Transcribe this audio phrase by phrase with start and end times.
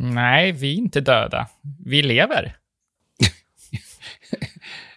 [0.00, 1.46] Nej, vi är inte döda.
[1.84, 2.56] Vi lever.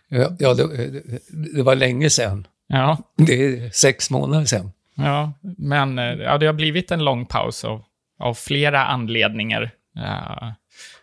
[0.39, 2.47] Ja, det, det var länge sedan.
[2.67, 4.71] Ja, Det är sex månader sedan.
[4.95, 7.83] ja men eh, ja, det har blivit en lång paus av,
[8.19, 9.71] av flera anledningar.
[9.97, 10.51] Eh,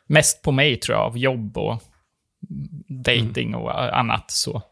[0.06, 1.82] mest på mig, tror jag, av jobb och
[2.88, 4.30] dating och eh, annat.
[4.30, 4.62] Så.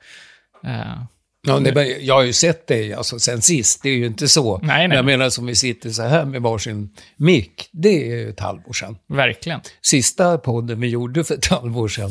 [0.64, 1.02] Eh,
[1.46, 4.58] Ja, är- jag har ju sett dig alltså, sen sist, det är ju inte så.
[4.58, 4.88] Nej, nej.
[4.88, 8.40] Men Jag menar som vi sitter så här med varsin mick, det är ju ett
[8.40, 8.96] halvår sedan.
[9.08, 9.61] verkligen.
[9.82, 12.11] Sista podden vi gjorde för ett halvår sedan,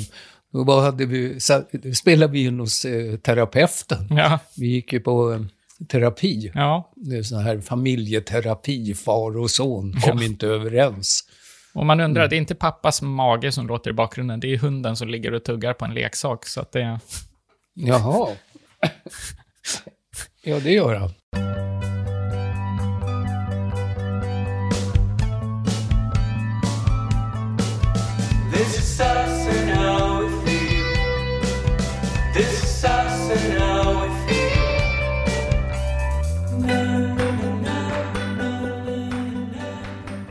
[0.54, 1.40] då bara hade vi,
[1.96, 4.08] spelade vi in hos eh, terapeuten.
[4.10, 5.40] Ja, Vi gick ju på eh,
[5.88, 6.52] terapi.
[6.56, 6.92] ja.
[6.96, 11.24] Det är sån här familjeterapi, far och son kom inte överens.
[11.74, 12.30] Och man undrar, Mm.
[12.30, 15.44] det är inte pappas mage som låter i bakgrunden, det är hunden som ligger och
[15.44, 16.46] tuggar på en leksak.
[16.48, 17.00] Så att det...
[17.74, 18.28] Jaha.
[20.44, 21.12] ja, det gör han.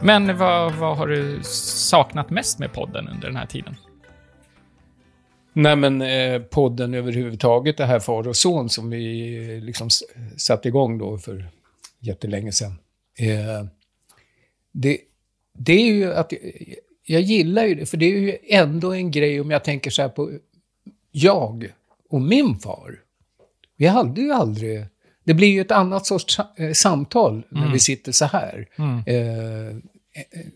[0.04, 3.76] Men vad, vad har du saknat mest med podden under den här tiden?
[5.56, 9.88] Nej, men eh, podden överhuvudtaget, det här far och son som vi eh, liksom
[10.36, 11.48] satte igång då för
[12.00, 12.78] jättelänge sedan.
[13.18, 13.66] Eh,
[14.72, 14.98] det,
[15.58, 16.32] det är ju att
[17.06, 20.02] jag gillar ju det, för det är ju ändå en grej om jag tänker så
[20.02, 20.30] här på
[21.12, 21.72] jag
[22.10, 23.00] och min far.
[23.76, 24.84] Vi hade ju aldrig...
[25.24, 28.68] Det blir ju ett annat sorts eh, samtal när vi sitter så här.
[29.06, 29.76] Eh,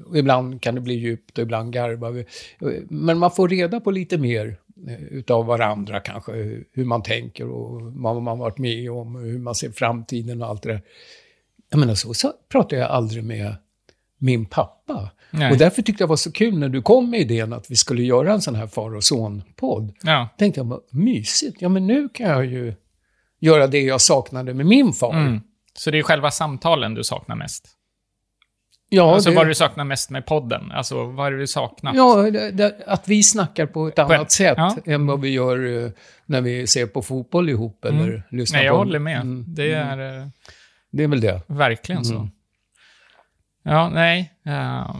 [0.06, 2.26] och ibland kan det bli djupt och ibland garvar vi.
[2.88, 4.54] Men man får reda på lite mer eh,
[5.10, 6.32] utav varandra kanske.
[6.72, 10.62] Hur man tänker och vad man varit med om hur man ser framtiden och allt
[10.62, 10.82] det där.
[11.70, 13.54] Jag menar, så, så pratar jag aldrig med
[14.18, 15.10] min pappa.
[15.30, 15.52] Nej.
[15.52, 17.76] Och därför tyckte jag det var så kul när du kom med idén att vi
[17.76, 19.94] skulle göra en sån här far och son-podd.
[20.02, 21.56] Ja, tänkte jag, mysigt.
[21.62, 22.74] Ja, men nu kan jag ju
[23.40, 25.14] göra det jag saknade med min far.
[25.14, 25.40] mm.
[25.74, 27.77] Så det är själva samtalen du saknar mest?
[28.90, 30.72] Ja, alltså det, vad du saknar mest med podden?
[30.72, 31.94] Alltså vad är det du saknar?
[31.94, 34.76] ja det, det, att vi snackar på ett annat sätt ja.
[34.86, 35.90] än vad vi gör eh,
[36.26, 38.78] när vi ser på fotboll ihop eller lyssnar Nej, jag på...
[38.78, 39.20] håller med.
[39.20, 40.26] Mm, Det är eh,
[40.90, 41.40] det är väl det.
[41.46, 42.18] verkligen Mm.
[42.18, 42.28] så.
[43.62, 44.32] Ja, nej.
[44.46, 44.94] eh,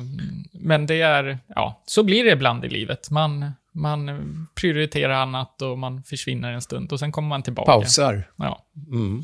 [0.52, 3.10] men det är, ja, så blir det ibland i livet.
[3.10, 7.72] Man, man prioriterar annat och man försvinner en stund och sen kommer man tillbaka.
[7.72, 8.30] Pausar.
[8.36, 8.64] Ja.
[8.92, 9.22] Mm.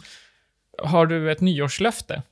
[0.83, 2.23] Har du ett nyårslöfte?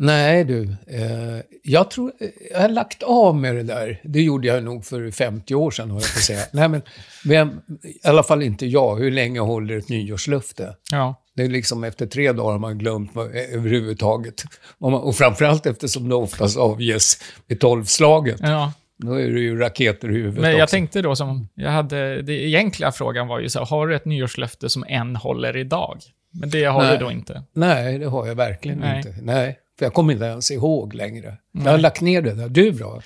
[0.00, 4.00] Nej du, eh, jag tror, eh, jag har lagt av med det där.
[4.04, 6.44] Det gjorde jag nog för 50 år sedan, har jag på att säga.
[6.52, 6.82] Nej, men
[7.24, 8.96] vem, i alla fall inte jag.
[8.96, 10.76] Hur länge håller ett nyårslöfte?
[10.90, 11.14] Ja.
[11.34, 14.42] Det är liksom efter tre dagar har man glömt vad, eh, överhuvudtaget.
[14.78, 18.40] Och, man, och framförallt eftersom det oftast avges vid tolvslaget.
[18.40, 18.72] ja.
[19.00, 20.74] Då är det ju raketer i huvudet Men jag också.
[20.74, 24.04] tänkte då som, jag hade, det egentliga frågan var ju så här, har du ett
[24.04, 25.98] nyårslöfte som än håller idag?
[26.32, 26.98] Men det har Nej.
[26.98, 27.42] du då inte.
[27.52, 28.96] Nej, det har jag verkligen Nej.
[28.96, 29.14] inte.
[29.22, 31.36] Nej, för jag kommer inte ens ihåg längre.
[31.52, 32.48] Jag har lagt ner det där.
[32.48, 33.02] Du då?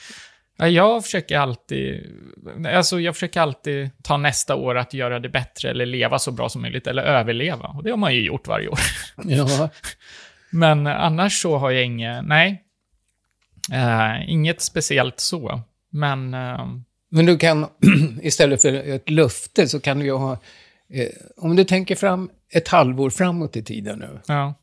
[0.59, 2.07] Ja, Jag försöker alltid,
[2.75, 6.49] alltså jag försöker alltid ta nästa år att göra det bättre eller leva så bra
[6.49, 7.67] som möjligt eller överleva.
[7.67, 8.79] Och det har man ju gjort varje år.
[9.25, 9.71] Ja,
[10.51, 12.63] Men annars så har jag inget, nej.
[13.73, 15.61] Eh, inget speciellt så.
[15.91, 16.67] Men eh,
[17.11, 17.67] Men du kan,
[18.23, 20.33] istället för ett löfte, så kan du ju ha...
[20.91, 24.21] Eh, om du tänker fram ett halvår framåt i tiden nu.
[24.27, 24.55] ja.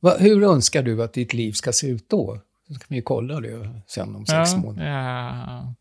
[0.00, 2.40] Va, hur önskar du att ditt liv ska se ut då?
[2.68, 4.90] Så kan vi kolla det sen om sex ja, månader.
[4.90, 5.74] ja.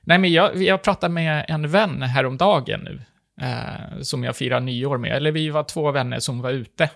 [0.00, 3.00] Nej, men jag, jag pratade med en vän häromdagen nu,
[3.46, 5.12] eh, som jag firar nyår med.
[5.12, 6.90] Eller vi var två vänner som var ute.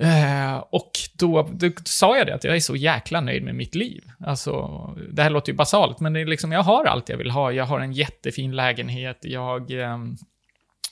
[0.00, 3.74] Eh, och då, då sa jag det, att jag är så jäkla nöjd med mitt
[3.74, 4.10] liv.
[4.26, 4.70] Alltså,
[5.12, 7.52] det här låter ju basalt, men det är liksom, jag har allt jag vill ha.
[7.52, 10.16] Jag har en jättefin lägenhet, jag ehm,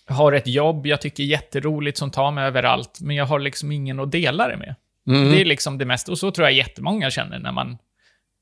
[0.09, 3.73] har ett jobb jag tycker är jätteroligt som tar mig överallt, men jag har liksom
[3.73, 4.75] ingen att dela det med.
[5.09, 5.33] Mm.
[5.33, 7.79] Det är liksom det mesta, och så tror jag jättemånga känner när man,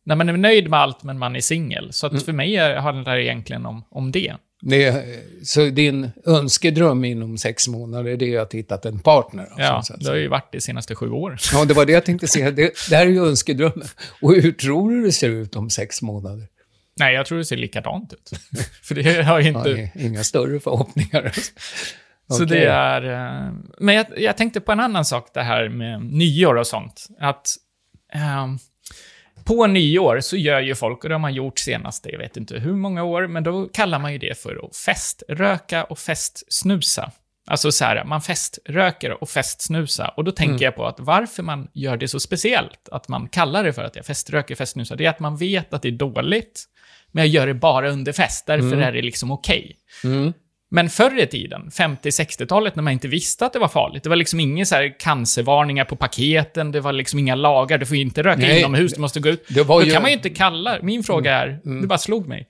[0.05, 1.93] när man är nöjd med allt, men man är singel.
[1.93, 4.35] Så att för mig handlar det egentligen om, om det.
[4.61, 5.05] Det
[5.43, 9.43] så din önskedröm inom sex månader, det är att hitta en partner?
[9.43, 11.39] alltså, Ja, så att det har ju varit de senaste sju åren.
[11.53, 12.51] Ja, det var det jag tänkte säga.
[12.51, 13.89] Det, det här är ju önskedrömmen.
[14.23, 16.47] Och hur tror du det ser ut om sex månader?
[16.99, 18.31] Nej, jag tror det ser likadant ut.
[18.83, 19.71] för det har ju inte...
[19.71, 21.33] Ja, inga större förhoppningar.
[22.31, 22.47] Så Okej.
[22.47, 23.03] det är...
[23.47, 27.07] eh, Men jag, jag tänkte på en annan sak, det här med nyår och sånt.
[27.21, 27.49] Att
[28.13, 28.59] ehm,
[29.45, 32.59] på nyår så gör ju folk, och det har man gjort senaste, jag vet inte
[32.59, 37.13] hur många år, men då kallar man ju det för att feströka och festsnusa.
[37.49, 40.15] Alltså så här, man feströker och festsnusar.
[40.17, 40.63] Och då tänker Mm.
[40.63, 43.97] jag på att varför man gör det så speciellt, att man kallar det för att
[43.97, 46.65] jag feströker, festsnusar, det är att man vet att det är dåligt,
[47.17, 48.81] men jag gör det bara under fest, därför Mm.
[48.83, 49.77] är det liksom okej.
[50.05, 50.33] Mm.
[50.71, 54.17] Men förr i tiden, 50-60-talet, när man inte visste att det var farligt, det var
[54.17, 58.23] liksom inga så här cancervarningar på paketen, det var liksom inga lagar, du får inte
[58.23, 58.59] röka Nej.
[58.61, 59.45] inomhus, du måste gå ut.
[59.49, 61.81] Det var Då ju- kan man ju inte kalla, min fråga är, Mm.
[61.81, 62.49] det bara slog mig,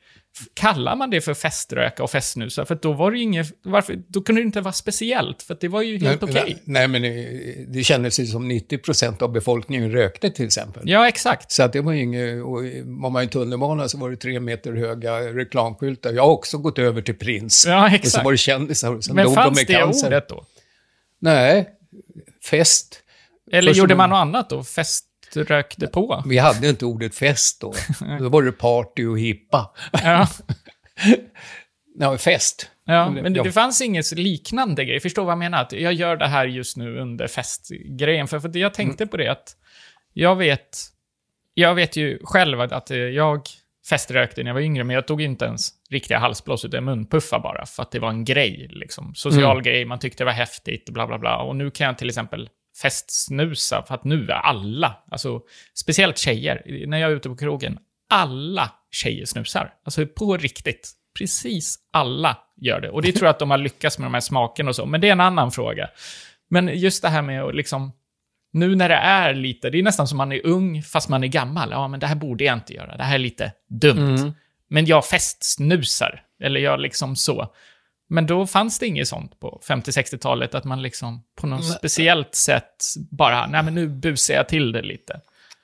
[0.54, 2.64] kallar man det för feströka och festsnusa?
[2.66, 5.82] För då var det inget, varför, då kunde det inte vara speciellt, för det var
[5.82, 6.42] ju helt okej.
[6.46, 10.82] nej, nej, men det, det kändes ju som 90% av befolkningen rökte till exempel.
[10.86, 11.52] Ja, exakt.
[11.52, 14.40] Så att det var ju inget, och var man i tunnelbana så var det tre
[14.40, 16.12] meter höga reklamskyltar.
[16.12, 17.64] Jag har också gått över till Prins.
[17.66, 18.24] Ja, Och så exakt.
[18.24, 20.06] var det kändisar och sen Men de fanns med det cancer.
[20.06, 20.44] ordet då?
[21.20, 21.68] Nej,
[22.50, 23.02] fest.
[23.52, 24.64] Eller Först gjorde man något annat då?
[25.34, 26.22] Feströkte på?
[26.26, 27.74] Vi hade inte ordet fest då.
[28.20, 29.74] Då var det party och hippa.
[29.92, 30.28] Ja.
[31.98, 32.70] Nej, fest.
[32.84, 33.42] Ja, men det, Ja.
[33.44, 35.00] det fanns inget liknande grej.
[35.00, 35.62] Förstår vad jag menar?
[35.62, 38.28] Att jag gör det här just nu under festgrejen.
[38.28, 39.10] För, för jag tänkte Mm.
[39.10, 39.56] på det att
[40.12, 40.78] jag vet,
[41.54, 43.42] jag vet ju själv att, att jag
[43.88, 47.66] feströkte när jag var yngre, men jag tog inte ens riktiga halsblås, utan munpuffar bara,
[47.66, 48.66] för att det var en grej.
[48.70, 49.14] Liksom.
[49.14, 49.62] Social Mm.
[49.62, 51.36] grej, man tyckte det var häftigt, bla bla bla.
[51.38, 52.48] Och nu kan jag till exempel
[52.82, 55.40] festsnusa, för att nu är alla, alltså
[55.74, 57.78] speciellt tjejer, när jag är ute på krogen,
[58.10, 59.74] alla tjejer snusar.
[59.84, 60.92] Alltså på riktigt.
[61.18, 62.90] Precis alla gör det.
[62.90, 65.00] Och det tror jag att de har lyckats med de här smakerna och så, men
[65.00, 65.88] det är en annan fråga.
[66.48, 67.92] Men just det här med att liksom,
[68.52, 71.28] nu när det är lite, det är nästan som man är ung fast man är
[71.28, 71.70] gammal.
[71.70, 72.96] Ja, men det här borde jag inte göra.
[72.96, 74.16] Det här är lite dumt.
[74.16, 74.32] Mm.
[74.68, 76.22] Men jag festsnusar.
[76.40, 77.54] Eller jag liksom så.
[78.08, 81.70] Men då fanns det inget sånt på 50-60-talet, att man liksom på något Nej.
[81.78, 82.76] speciellt sätt
[83.10, 85.20] bara, nej men nu busar jag till det lite.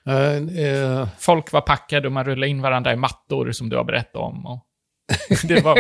[0.07, 3.85] Eh, eh, Folk var packade och man rullade in varandra i mattor, som du har
[3.85, 4.47] berättat om.
[4.47, 4.67] Och
[5.45, 5.79] det var...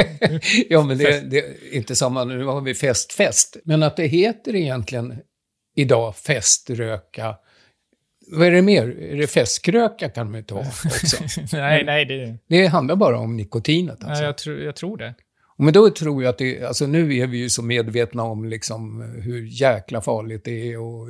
[0.69, 3.56] ja, men det, det är inte samma, nu har vi fest, fest.
[3.65, 5.19] Men att det heter egentligen
[5.76, 7.37] idag feströka.
[8.26, 8.88] Vad är det mer?
[9.00, 11.17] Är det festkröka kan man ju ta också.
[11.56, 12.38] nej, nej, det...
[12.49, 14.25] Det handlar bara om nikotinet alltså.
[14.25, 15.15] jag, tror, jag tror det.
[15.59, 19.01] Men då tror jag att det, alltså nu är vi ju så medvetna om liksom
[19.03, 21.09] hur jäkla farligt det är och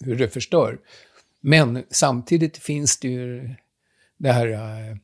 [0.00, 0.78] hur, det förstör.
[1.40, 3.50] Men samtidigt finns det ju
[4.18, 4.96] det här eh,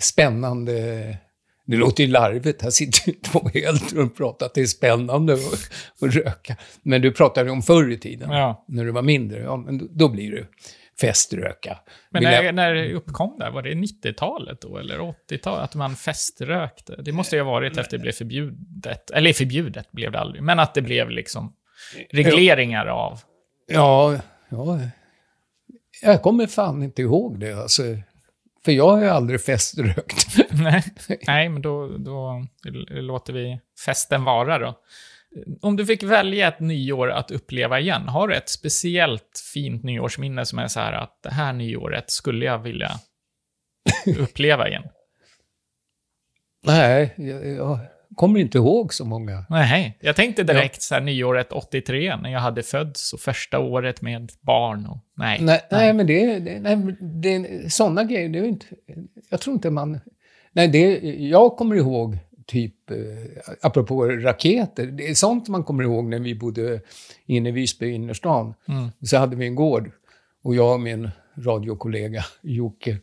[0.00, 0.72] spännande,
[1.66, 5.32] det låter ju larvigt, här sitter ju två äldre och pratar att det är spännande
[5.34, 6.56] att röka.
[6.82, 8.64] Men du pratade om förr i tiden, Ja.
[8.68, 10.46] när du var mindre, ja, men då, då blir det
[11.00, 11.78] feströka.
[12.10, 15.64] Men Vill jag- när, när det uppkom där, var det 90-talet då, eller 80-talet?
[15.64, 16.96] Att man feströkte?
[17.02, 19.10] Det måste ju ha varit efter det blev förbjudet.
[19.10, 21.52] Eller förbjudet blev det aldrig, men att det blev liksom
[22.10, 23.20] regleringar av...
[23.66, 24.18] Ja,
[24.48, 24.78] ja.
[26.02, 27.52] Jag kommer fan inte ihåg det.
[27.52, 27.82] Alltså,
[28.64, 30.26] för jag har ju aldrig feströkt.
[30.50, 30.84] Nej,
[31.26, 32.46] Nej men då, då
[32.90, 34.74] låter vi festen vara då.
[35.60, 40.46] Om du fick välja ett nyår att uppleva igen, har du ett speciellt fint nyårsminne
[40.46, 42.90] som är så här att det här nyåret skulle jag vilja
[44.18, 44.84] uppleva igen?
[46.66, 47.78] Nej, jag, jag
[48.16, 49.44] kommer inte ihåg så många.
[49.50, 54.02] Nej, jag tänkte direkt så här nyåret 83 när jag hade fötts och första året
[54.02, 55.38] med barn och nej.
[55.40, 58.66] Nej, nej men det, det, nej, det sådana grejer, det är inte...
[59.30, 60.00] Jag tror inte man...
[60.52, 60.98] Nej, det,
[61.28, 62.96] jag kommer ihåg typ, eh,
[63.60, 66.80] apropå raketer, det är sånt man kommer ihåg när vi bodde
[67.26, 68.54] inne i Visby innerstan.
[68.68, 68.88] Mm.
[69.02, 69.90] Så hade vi en gård
[70.42, 72.98] och jag och min radiokollega Jocke,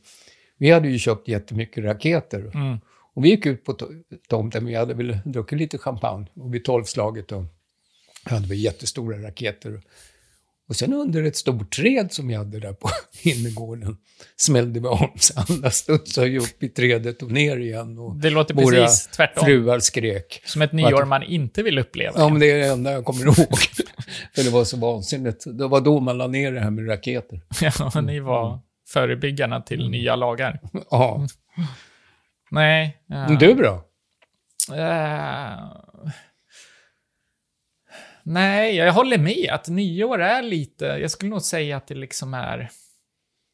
[0.57, 2.51] vi hade ju köpt jättemycket raketer.
[2.53, 2.77] Mm.
[3.13, 6.63] Och vi gick ut på to- tomten, vi hade väl druckit lite champagne och vid
[6.63, 7.45] tolvslaget då
[8.23, 9.81] hade vi jättestora raketer.
[10.71, 12.89] Och sen under ett stort träd som vi hade där på
[13.21, 13.97] innergården
[14.37, 17.97] smällde vi om, så alla studsade ju upp i trädet och ner igen.
[17.99, 19.45] Och Det låter våra precis tvärtom.
[19.45, 20.41] fruar skrek.
[20.45, 22.13] Som ett nyår man inte vill uppleva.
[22.19, 23.35] Ja, men det är det enda jag kommer ihåg.
[24.35, 25.43] För det var så vansinnigt.
[25.57, 27.41] Det var då man la ner det här med raketer.
[27.93, 28.59] Ja, ni var
[28.89, 29.91] förebyggarna till Mm.
[29.91, 30.59] nya lagar.
[30.91, 31.27] Ja.
[32.51, 32.97] Nej.
[33.07, 33.27] ja.
[33.27, 33.83] Men du då?
[34.75, 35.53] Eh,
[38.23, 40.85] nej, jag håller med att nyår är lite...
[40.85, 42.69] Jag skulle nog säga att det liksom är...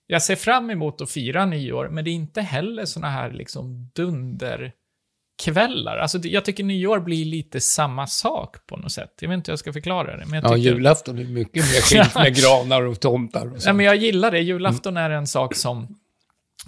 [0.07, 3.91] Jag ser fram emot att fira nyår, men det är inte heller såna här liksom
[3.95, 5.97] dunderkvällar.
[5.97, 9.13] Alltså, jag tycker nyår blir lite samma sak på något sätt.
[9.19, 10.69] Jag vet inte hur jag ska förklara det, men jag Ja, tycker...
[10.69, 13.73] julafton är mycket mer skilt med granar och tomtar och Nej, så.
[13.73, 14.39] men jag gillar det.
[14.39, 15.99] Julafton är en sak som,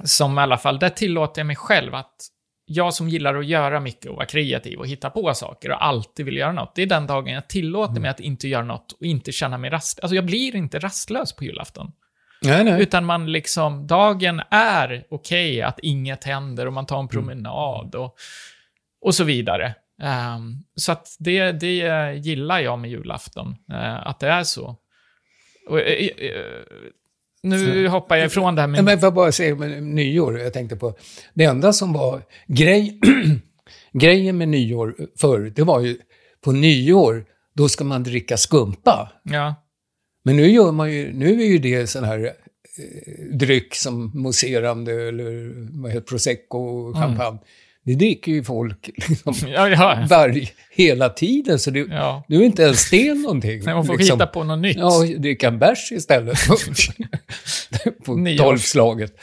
[0.03, 2.15] som i alla fall, där tillåter jag mig själv att
[2.69, 6.25] jag som gillar att göra mycket och vara kreativ och hitta på saker och alltid
[6.25, 9.05] vill göra något, det är den dagen jag tillåter mig att inte göra något och
[9.05, 9.99] inte känna mig rast...
[9.99, 11.91] Alltså jag blir inte rastlös på julafton.
[12.41, 12.81] Nej, nej.
[12.81, 18.15] Utan man liksom, dagen är okej att inget händer och man tar en promenad och,
[19.01, 19.75] och så vidare.
[20.01, 24.75] Ehm, så att det, det gillar jag med julafton, eh, att det är så.
[25.69, 26.63] Och, eh, eh,
[27.43, 28.83] nu hoppar jag ifrån det här med...
[28.83, 30.93] men får jag bara säga med nyår, jag tänkte på,
[31.33, 32.99] det enda som var grej,
[33.93, 35.97] grejen med nyår förr, det var ju
[36.41, 39.11] på nyår, då ska man dricka skumpa.
[39.23, 39.55] Ja,
[40.23, 45.07] Men nu gör man ju, nu är ju det sån här eh, dryck som mousserande
[45.07, 47.39] eller vad heter prosecco och champagne.
[47.89, 50.05] Det dricker ju folk liksom ja, ja.
[50.09, 52.23] varje, hela tiden, så det, ja.
[52.27, 53.61] nu är inte ens det någonting.
[53.65, 54.15] Nej, man får liksom.
[54.15, 54.77] hitta på något nytt.
[54.77, 56.37] Ja, dricka en bärs istället.
[58.05, 59.13] på tolvslaget.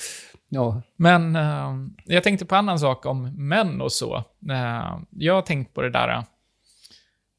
[0.48, 0.82] Ja.
[0.96, 4.16] Men eh, jag tänkte på en annan sak om män och så.
[4.50, 6.08] Eh, jag har tänkt på det där.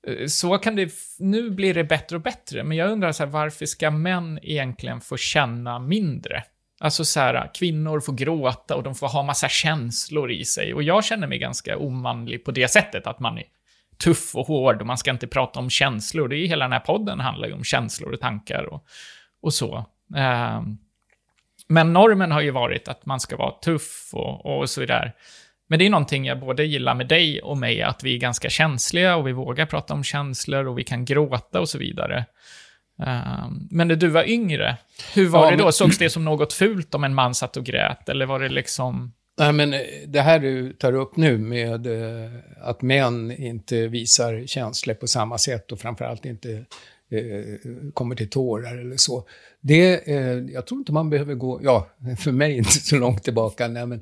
[0.08, 0.92] eh, så kan det...
[1.20, 5.02] Nu blir det bättre och bättre, men jag undrar så här, varför ska män egentligen
[5.02, 6.44] få känna mindre?
[6.80, 10.74] Alltså så här, kvinnor får gråta och de får ha massa känslor i sig.
[10.74, 13.44] Och jag känner mig ganska omanlig på det sättet, att man är
[14.04, 16.28] tuff och hård och man ska inte prata om känslor.
[16.28, 18.86] Det är hela den här podden handlar ju om känslor och tankar och,
[19.42, 19.86] och så.
[20.16, 20.62] Eh,
[21.68, 25.12] men normen har ju varit att man ska vara tuff och, och så vidare.
[25.70, 28.50] Men det är någonting jag både gillar med dig och mig, att vi är ganska
[28.50, 32.26] känsliga och vi vågar prata om känslor och vi kan gråta och så vidare.
[33.00, 34.78] Ehm, men när du var yngre,
[35.16, 35.64] hur var Ja, det då?
[35.64, 38.10] men- Sågs det som något fult om en man satt och grät?
[38.10, 39.14] Eller var det liksom...
[39.40, 44.44] Nej, men eh, det här du tar upp nu med eh, att män inte visar
[44.48, 46.52] känslor på samma sätt och framförallt inte
[47.12, 47.22] eh,
[47.94, 49.28] kommer till tårar eller så.
[49.62, 50.08] Det,
[50.54, 51.88] jag tror inte man behöver gå, ja,
[52.20, 54.02] för mig inte så långt tillbaka, nej men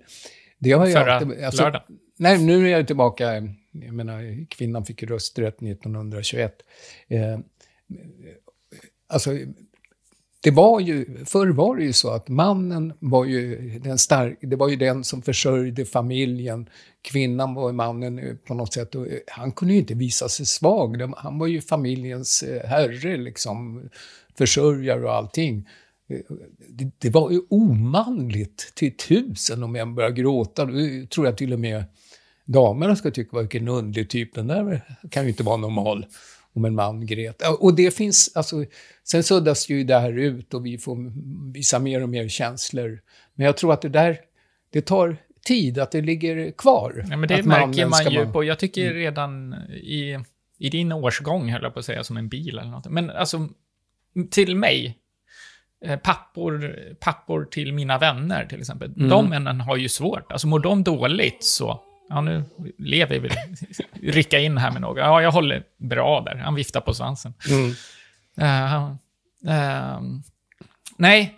[0.60, 1.74] det har jag Förra alltid- alltså?
[2.18, 3.34] Nej, nu är jag tillbaka,
[3.72, 6.54] jag menar, kvinnan fick rösträtt 1921.
[9.16, 9.38] Alltså,
[10.44, 14.56] det var ju, förr var det ju så att mannen var ju den stark, det
[14.56, 16.70] var ju den som försörjde familjen.
[17.02, 18.96] Kvinnan var mannen eh, på något sätt.
[18.96, 21.14] Och eh, han kunde ju inte visa sig svag.
[21.18, 23.90] Han var ju familjens eh, herre, liksom.
[24.38, 25.68] Försörjare och allting.
[26.68, 30.66] Det, det var ju omanligt till tusen om jag började gråta.
[30.66, 30.72] Då
[31.10, 31.84] tror jag till och med
[32.46, 36.06] damerna ska tycka, vilken underlig typ, den där kan ju inte vara normal
[36.56, 37.42] om en man grät.
[37.60, 38.66] Och det finns, alltså,
[39.04, 41.12] sen suddas ju det här ut och vi får
[41.54, 43.02] visa mer och mer känslor.
[43.34, 44.18] Men jag tror att det där,
[44.70, 47.06] det tar tid, att det ligger kvar.
[47.10, 48.32] Ja, men det märker man ju Mm.
[48.34, 50.20] på, jag tycker redan i,
[50.60, 52.90] i din årsgång, höll jag på att säga, som en bil eller något.
[52.90, 53.48] Men alltså,
[54.32, 54.98] till mig,
[55.86, 59.10] eh, pappor, pappor till mina vänner till exempel, Mm.
[59.10, 60.32] de männen har ju svårt.
[60.32, 62.44] Alltså mår de dåligt så, ja nu
[62.78, 63.30] lever vi,
[64.12, 64.98] rycka in här med något.
[64.98, 66.36] Ja, jag håller bra där.
[66.36, 67.34] Han viftar på svansen.
[67.50, 67.72] Mm.
[68.38, 68.92] Eh,
[69.48, 70.24] ehm,
[70.98, 71.36] nej,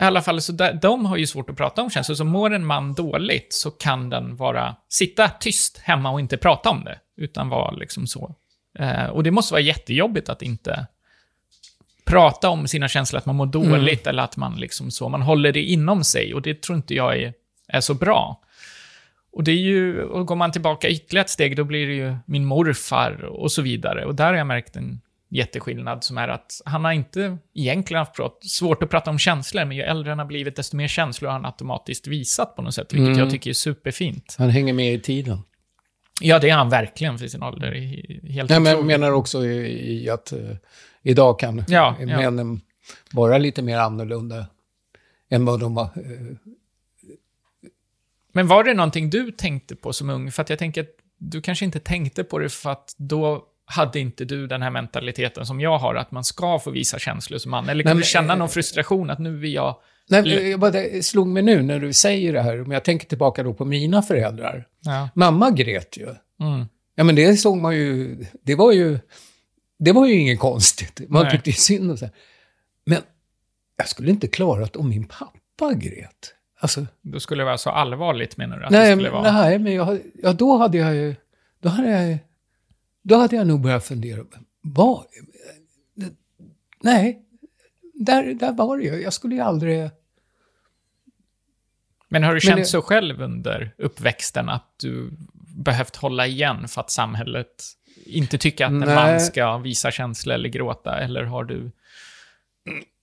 [0.00, 2.14] i alla fall, så där, de har ju svårt att prata om känslor.
[2.14, 6.70] Så mår en man dåligt så kan den vara, sitta tyst hemma och inte prata
[6.70, 8.34] om det, utan vara liksom så.
[8.78, 10.86] Eh, och det måste vara jättejobbigt att inte
[12.04, 15.52] prata om sina känslor, att man mår dåligt eller att man liksom så, man håller
[15.52, 17.34] det inom sig och det tror inte jag är,
[17.68, 18.40] är så bra.
[19.34, 22.16] Och det är ju, och går man tillbaka ytterligare ett steg, då blir det ju
[22.26, 24.04] min morfar och så vidare.
[24.04, 28.14] Och där har jag märkt en jätteskillnad som är att han har inte egentligen haft
[28.14, 31.28] prat, svårt att prata om känslor, men ju äldre han har blivit, desto mer känslor
[31.28, 33.18] har han automatiskt visat på något sätt, vilket Mm.
[33.18, 34.34] jag tycker är superfint.
[34.38, 35.38] Han hänger med i tiden.
[36.20, 37.72] Ja, det är han verkligen för sin ålder.
[38.32, 40.38] Helt Nej, men jag menar också i, i att eh,
[41.02, 42.06] idag kan Ja, ja.
[42.06, 42.60] männen
[43.12, 44.46] vara lite mer annorlunda
[45.30, 45.84] än vad de var.
[45.84, 46.36] eh,
[48.34, 50.32] Men var det någonting du tänkte på som ung?
[50.32, 50.88] För att jag tänker att
[51.18, 55.46] du kanske inte tänkte på det för att då hade inte du den här mentaliteten
[55.46, 57.68] som jag har, att man ska få visa känslor som man.
[57.68, 59.76] Eller kan Nej, du känna eh, någon frustration att nu är jag...
[60.08, 63.42] Nej, jag bara, slog mig nu när du säger det här, om jag tänker tillbaka
[63.42, 64.66] då på mina föräldrar.
[64.80, 65.08] Ja.
[65.14, 66.06] Mamma grät ju.
[66.40, 66.66] Mm.
[66.94, 68.98] Ja, men det såg man ju, det var ju,
[69.78, 71.00] det var ju inget konstigt.
[71.08, 71.32] Man Nej.
[71.32, 72.04] tyckte synd och så.
[72.04, 72.14] här.
[72.86, 72.98] Men
[73.76, 76.34] jag skulle inte klarat om min pappa grät.
[76.64, 78.64] Alltså, Då skulle det vara så allvarligt, menar du?
[78.64, 79.32] Att det nej, skulle men, vara...
[79.32, 81.14] nej, men jag, ja, då hade jag ju,
[81.60, 82.18] då hade jag,
[83.02, 84.24] då hade jag nog börjat fundera.
[84.62, 85.04] Vad?
[86.82, 87.22] Nej,
[87.94, 89.02] där, där var det ju.
[89.02, 89.90] Jag skulle ju aldrig...
[92.08, 95.10] Men har du känt det- så själv under uppväxten att du
[95.56, 97.64] behövt hålla igen för att samhället
[98.06, 98.94] inte tycker att en Nej.
[98.94, 101.00] man ska visa känslor eller gråta?
[101.00, 101.70] Eller har du...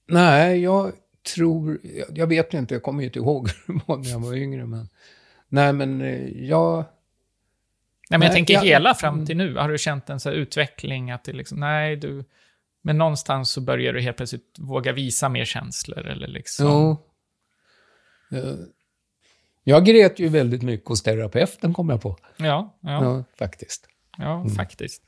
[0.07, 0.91] Nej, jag
[1.35, 1.79] tror...
[2.13, 4.65] Jag, vet inte, jag kommer ju inte ihåg hur det var när jag var yngre.
[4.65, 4.89] Men,
[5.49, 6.77] nej, men eh, jag...
[6.77, 6.85] Nej,
[8.09, 9.57] men Nej, jag tänker jag- hela fram till nu.
[9.57, 12.25] Har du känt en så här utveckling att det liksom, nej, du...
[12.81, 16.65] Men någonstans så börjar du helt plötsligt våga visa mer känslor eller liksom...
[16.67, 16.97] Jo.
[18.37, 18.53] Eh,
[19.63, 22.17] Jag grät ju väldigt mycket hos terapeuten, kom jag på.
[22.37, 23.03] Ja, ja.
[23.03, 23.87] Ja, faktiskt.
[24.17, 25.03] Ja, faktiskt.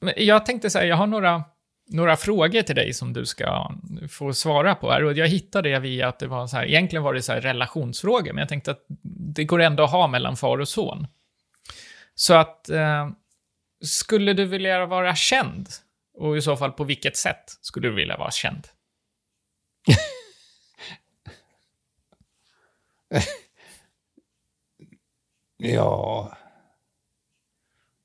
[0.00, 1.44] Men jag tänkte säga, jag har några,
[1.88, 3.72] några frågor till dig som du ska
[4.10, 5.04] få svara på här.
[5.04, 7.40] Och jag hittade det via att det var så här, egentligen var det så här
[7.40, 8.84] relationsfrågor, men jag tänkte att
[9.34, 11.06] det går ändå att ha mellan far och son.
[12.14, 13.08] Så att, eh,
[13.80, 15.68] skulle du vilja vara känd?
[16.14, 18.68] Och i så fall på vilket sätt skulle du vilja vara känd?
[25.60, 26.36] Ja,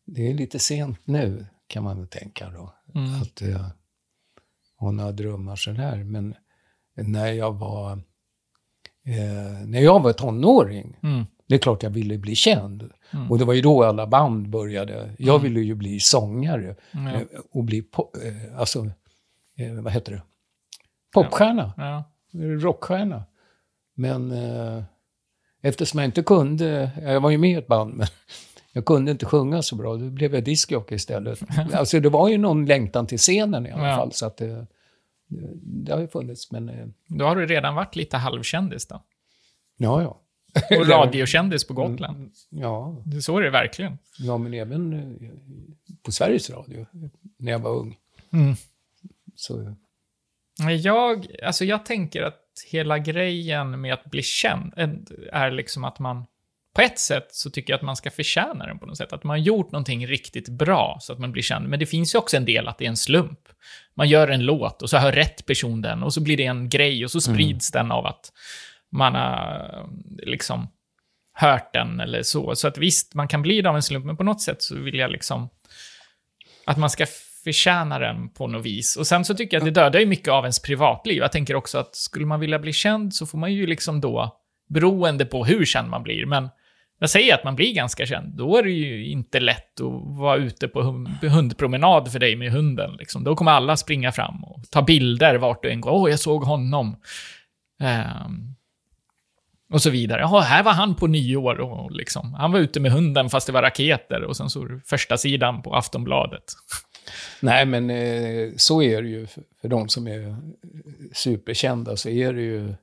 [0.05, 2.73] det är lite sent nu kan man väl tänka då.
[2.95, 3.21] Mm.
[3.21, 3.67] Att uh,
[4.77, 5.95] ha några drömmar sådär.
[6.03, 6.35] Men
[6.95, 7.91] när jag var,
[9.05, 11.25] eh, när jag var tonåring, Mm.
[11.47, 12.89] det är klart jag ville bli känd.
[13.13, 13.31] Mm.
[13.31, 15.15] Och det var ju då alla band började.
[15.19, 17.11] Jag ville ju bli sångare Ja.
[17.13, 18.85] eh, och bli, po- eh, alltså,
[19.57, 20.21] eh, vad heter det?
[21.13, 22.03] Popstjärna, Ja.
[22.59, 23.23] rockstjärna.
[23.95, 24.83] Men eh,
[25.61, 28.07] eftersom jag inte kunde, jag var ju med i ett band, men
[28.73, 31.39] jag kunde inte sjunga så bra, då blev jag discjockey istället.
[31.73, 33.95] alltså det var ju någon längtan till scenen i alla Ja.
[33.95, 34.47] fall, så att det,
[35.27, 39.03] det, det har ju funnits, men eh, Då har du redan varit lite halvkändis då.
[39.77, 40.19] ja, ja.
[40.79, 42.31] Och radiokändis på Gotland.
[42.49, 43.97] Ja, Det så är det verkligen.
[44.19, 45.29] ja, men även eh,
[46.03, 46.85] på Sveriges Radio,
[47.37, 47.97] när jag var ung.
[48.33, 48.55] Mm.
[49.35, 49.75] Så,
[50.81, 52.39] Jag, alltså jag tänker att
[52.71, 54.73] hela grejen med att bli känd
[55.31, 56.25] är liksom att man...
[56.73, 59.13] På ett sätt så tycker jag att man ska förtjäna den på något sätt.
[59.13, 61.69] Att man har gjort någonting riktigt bra så att man blir känd.
[61.69, 63.39] Men det finns ju också en del att det är en slump.
[63.95, 66.69] Man gör en låt och så hör rätt person den och så blir det en
[66.69, 68.31] grej och så sprids den av att
[68.91, 69.89] man har
[70.23, 70.67] liksom
[71.33, 72.55] hört den eller så.
[72.55, 74.75] Så att visst, man kan bli det av en slump, men på något sätt så
[74.75, 75.49] vill jag liksom
[76.65, 77.05] att man ska
[77.43, 78.95] förtjäna den på något vis.
[78.95, 81.17] Och sen så tycker jag att det dödar ju mycket av ens privatliv.
[81.17, 84.39] Jag tänker också att skulle man vilja bli känd så får man ju liksom då,
[84.69, 86.49] beroende på hur känd man blir, men
[86.99, 90.37] jag säger att man blir ganska känd, då är det ju inte lätt att vara
[90.37, 90.81] ute på
[91.21, 92.95] hundpromenad för dig med hunden.
[92.99, 93.23] Liksom.
[93.23, 95.91] Då kommer alla springa fram och ta bilder vart du än går.
[95.91, 96.95] Åh, jag såg honom.
[97.79, 98.55] Um,
[99.73, 100.21] och så vidare.
[100.21, 103.53] Ja, här var han på nyår och liksom, han var ute med hunden fast det
[103.53, 106.43] var raketer och sen så första sidan på Aftonbladet.
[107.39, 110.35] nej, men eh, så är det ju för, för de som är
[111.13, 112.73] superkända, så är det ju,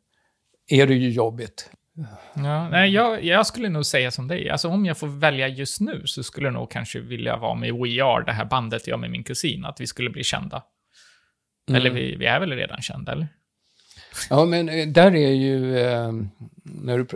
[0.68, 1.70] är det ju jobbigt.
[2.34, 4.50] Ja, nej, jag, jag skulle nog säga som dig.
[4.50, 7.74] Alltså om jag får välja just nu så skulle jag nog kanske vilja vara med
[7.74, 10.62] We Are, det här bandet jag med min kusin, att vi skulle bli kända.
[11.72, 13.28] Eller vi, vi är väl redan kända, eller?
[14.30, 16.12] Ja, men eh, där är ju, eh,
[16.62, 17.06] när du,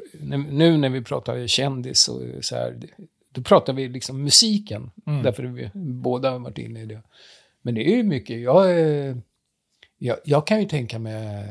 [0.50, 2.78] nu när vi pratar kändis och så här,
[3.30, 4.90] då pratar vi liksom musiken.
[5.06, 5.22] Mm.
[5.22, 7.02] Därför vi båda har varit inne i det.
[7.62, 9.16] Men det är ju mycket, jag, eh,
[9.98, 11.46] jag, jag kan ju tänka mig,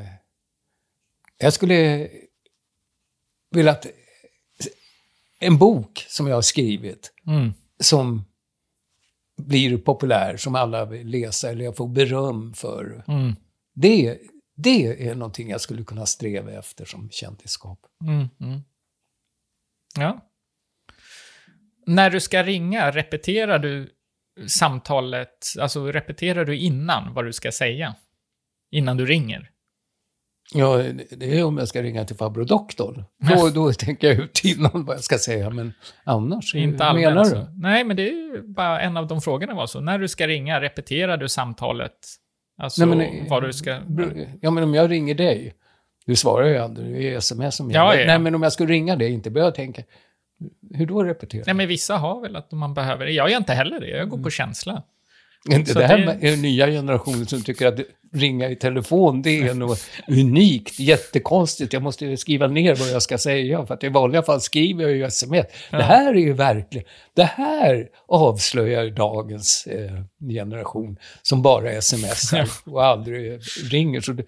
[1.38, 2.10] jag skulle
[3.54, 3.86] vilja att
[5.40, 7.54] en bok som jag har skrivit, Mm.
[7.80, 8.26] som
[9.38, 13.04] blir populär, som alla vill läsa eller jag får beröm för.
[13.08, 13.36] Mm.
[13.74, 14.20] Det,
[14.56, 17.80] det är någonting jag skulle kunna sträva efter som kändisskap.
[18.04, 18.28] Mm.
[18.40, 18.60] Mm.
[19.96, 20.30] Ja.
[21.86, 23.90] När du ska ringa, repeterar du
[24.48, 27.96] samtalet, alltså repeterar du innan vad du ska säga?
[28.72, 29.52] Innan du ringer?
[30.54, 33.04] Ja, det- det är om jag ska ringa till farbror doktorn.
[33.38, 37.30] Då, då tänker jag ut innan vad jag ska säga, men annars, Inte allmänt menar
[37.36, 37.62] du?
[37.62, 39.80] Nej, men det är ju bara en av de frågorna var så.
[39.82, 41.92] När du ska ringa, repeterar du samtalet?
[42.62, 43.80] Alltså Nej, men, vad du ska...
[44.42, 45.54] Ja, men om jag ringer dig,
[46.06, 48.00] du svarar ju aldrig, det är sms som gäller.
[48.00, 48.06] ja.
[48.08, 49.84] Nej, men om jag skulle ringa dig, inte börja tänka,
[50.74, 51.44] hur då repetera?
[51.46, 53.12] Nej, men vissa har väl att man behöver det.
[53.12, 53.90] Jag gör inte heller det.
[53.90, 54.84] Jag går på känsla.
[55.52, 57.80] Inte så det här det- den nya generationen som tycker att
[58.14, 61.74] ringa i telefon, det är något unikt, jättekonstigt.
[61.74, 64.84] Jag måste ju skriva ner vad jag ska säga, för att i vanliga fall skriver
[64.84, 65.46] jag ju sms.
[65.72, 72.84] Det här är ju verkligen, det här avslöjar dagens eh, generation som bara smsar och
[72.86, 73.40] aldrig
[73.72, 74.02] ringer.
[74.02, 74.24] Så det,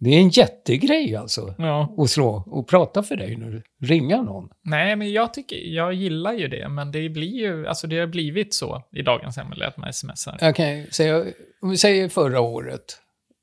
[0.00, 1.94] det är en jättegrej alltså, Ja.
[1.98, 4.48] att slå och prata för dig när du ringer någon.
[4.64, 8.06] Nej, men jag tycker, jag gillar ju det, men det blir ju, alltså det har
[8.06, 10.38] blivit så i dagens samhälle att man smsar.
[10.58, 11.24] Ju säga,
[11.62, 12.84] om vi säger förra året,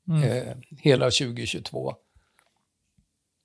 [0.08, 0.22] Mm.
[0.22, 0.42] eh,
[0.80, 1.94] hela 2022.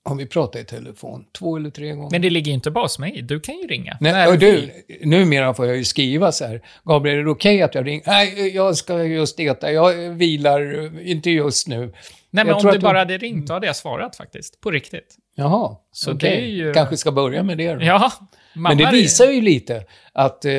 [0.09, 2.09] Om vi pratar i telefon två eller tre gånger.
[2.11, 3.21] Men det ligger inte bara hos mig.
[3.21, 3.97] Du kan ju ringa.
[4.01, 4.71] Nej, och du,
[5.03, 6.61] numera får jag ju skriva så här.
[6.83, 8.03] Gabriel, är det okej att jag ringer?
[8.07, 9.71] Nej, jag ska just äta.
[9.71, 11.77] Jag vilar, inte just nu.
[11.79, 11.91] Nej,
[12.29, 14.61] men jag om du att bara du- hade ringt, då hade jag svarat faktiskt.
[14.61, 15.15] På riktigt.
[15.35, 17.83] Jaha, Så är ju- Kanske ska börja med det då.
[17.83, 18.11] Ja,
[18.53, 20.53] Men det visar ju lite att eh,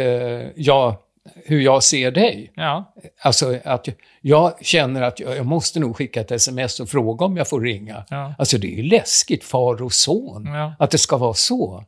[0.56, 0.94] jag,
[1.44, 2.52] hur jag ser dig.
[2.54, 3.88] Ja, Alltså att
[4.20, 7.60] jag känner att jag, jag måste nog skicka ett sms och fråga om jag får
[7.60, 8.04] ringa.
[8.10, 10.74] ja, Alltså det är ju läskigt, far och son, ja.
[10.78, 11.84] att det ska vara så.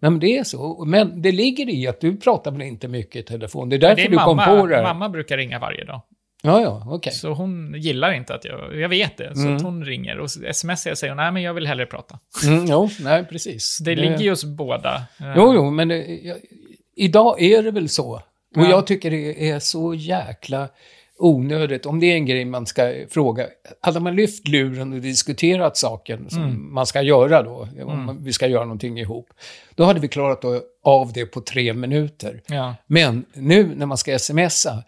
[0.00, 0.84] Men det är så.
[0.84, 3.68] Men det ligger i att du pratar väl inte mycket i telefon.
[3.68, 4.82] Det är därför det är du mamma, kom på det här.
[4.82, 6.00] mamma brukar ringa varje dag.
[6.42, 7.12] Ja, ja, okej.
[7.12, 8.76] Så hon gillar inte att jag...
[8.80, 9.64] Jag vet det, så Mm.
[9.64, 10.18] hon ringer.
[10.18, 12.18] Och smsar jag säger nej men jag vill hellre prata.
[12.46, 13.64] Mm, jo, nej, precis.
[13.76, 14.94] Så det ligger ju hos båda.
[15.20, 16.36] Eh, Jo, jo, men det, jag,
[16.96, 18.22] idag är det väl så.
[18.56, 18.70] Och Ja.
[18.70, 20.68] jag tycker det är så jäkla
[21.18, 21.86] onödigt.
[21.86, 23.46] Om det är en grej man ska fråga.
[23.80, 26.74] Hade man lyft luren och diskuterat saken som Mm.
[26.74, 29.28] man ska göra då, om vi ska göra någonting ihop,
[29.74, 30.44] då hade vi klarat
[30.84, 32.42] av det på tre minuter.
[32.46, 32.74] Ja.
[32.86, 34.84] Men nu när man ska smsa,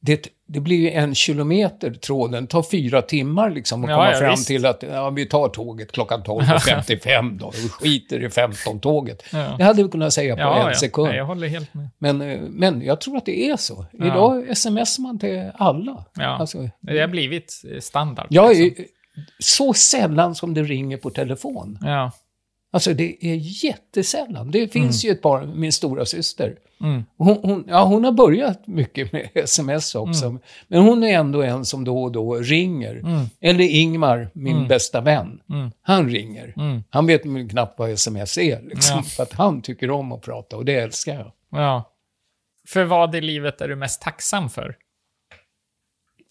[0.00, 4.18] det, det blir ju en kilometer tråden, tar fyra timmar liksom att Ja, komma ja,
[4.18, 4.46] fram visst.
[4.46, 9.22] till att ja, vi tar tåget klockan 12.55 då, och skiter i 15-tåget.
[9.32, 9.54] Ja.
[9.58, 10.74] Det hade vi kunnat säga på Ja, en ja.
[10.74, 11.08] sekund.
[11.08, 11.88] Nej, jag håller helt med.
[11.98, 13.86] Men, eh, men jag tror att det är så.
[13.92, 14.06] Ja.
[14.06, 16.04] Idag smsar man till alla.
[16.14, 16.24] Ja.
[16.26, 18.26] Alltså, Det har blivit eh, standard.
[18.30, 18.84] jag liksom.
[18.84, 18.88] är,
[19.38, 21.78] så sällan som det ringer på telefon.
[21.82, 22.12] Ja.
[22.74, 24.50] Alltså det är jättesällan.
[24.50, 26.56] Det finns ju ett par, min stora syster.
[26.80, 27.04] Mm.
[27.16, 30.38] Hon, hon, ja, hon har börjat mycket med sms också.
[30.68, 32.96] Men hon är ändå en som då och då ringer.
[32.96, 33.24] Mm.
[33.40, 35.40] Eller Ingmar, min bästa vän.
[35.50, 35.70] Mm.
[35.82, 36.54] Han ringer.
[36.56, 36.84] Mm.
[36.90, 38.62] Han vet knappt vad sms är.
[38.62, 39.02] Liksom, Ja.
[39.16, 41.32] För att han tycker om att prata och det älskar jag.
[41.50, 41.92] Ja.
[42.68, 44.76] För vad i livet är du mest tacksam för?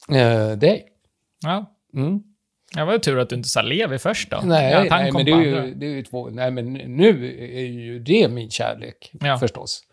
[0.10, 0.88] Eh, dig.
[1.42, 1.66] Ja.
[1.94, 2.24] Mm.
[2.76, 4.42] Det var ju tur att du inte sa Levi först då.
[4.44, 6.30] Nej, Ja, nej men det är, ju, det är ju två...
[6.30, 9.38] Nej, men nu är ju det min kärlek, Ja.
[9.38, 9.84] förstås.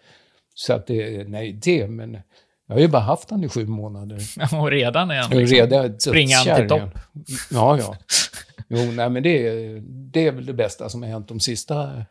[0.55, 1.29] Så att det...
[1.29, 2.19] Nej, det, men...
[2.67, 4.19] Jag har ju bara haft han i sju månader.
[4.61, 6.99] Och redan är han liksom, redan springa han till topp.
[7.51, 7.97] Ja, ja.
[8.69, 12.05] Jo, nej, men det, är- det är väl det bästa som har hänt de sista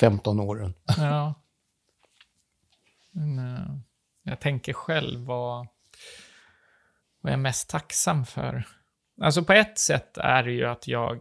[0.00, 0.74] 15 åren.
[0.98, 1.34] Ja.
[3.16, 3.74] Eh,
[4.22, 5.56] jag tänker själv vad,
[7.20, 8.64] vad jag är mest tacksam för.
[9.22, 11.20] Alltså på ett sätt är det ju att jag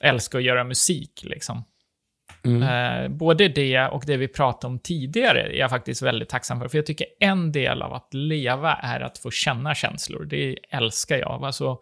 [0.00, 1.64] älskar att göra musik liksom.
[2.44, 2.62] Mm.
[2.62, 6.68] Eh, både det och det vi pratade om tidigare är jag faktiskt väldigt tacksam för.
[6.68, 10.24] För jag tycker en del av att leva är att få känna känslor.
[10.24, 11.44] Det älskar jag.
[11.44, 11.80] Alltså,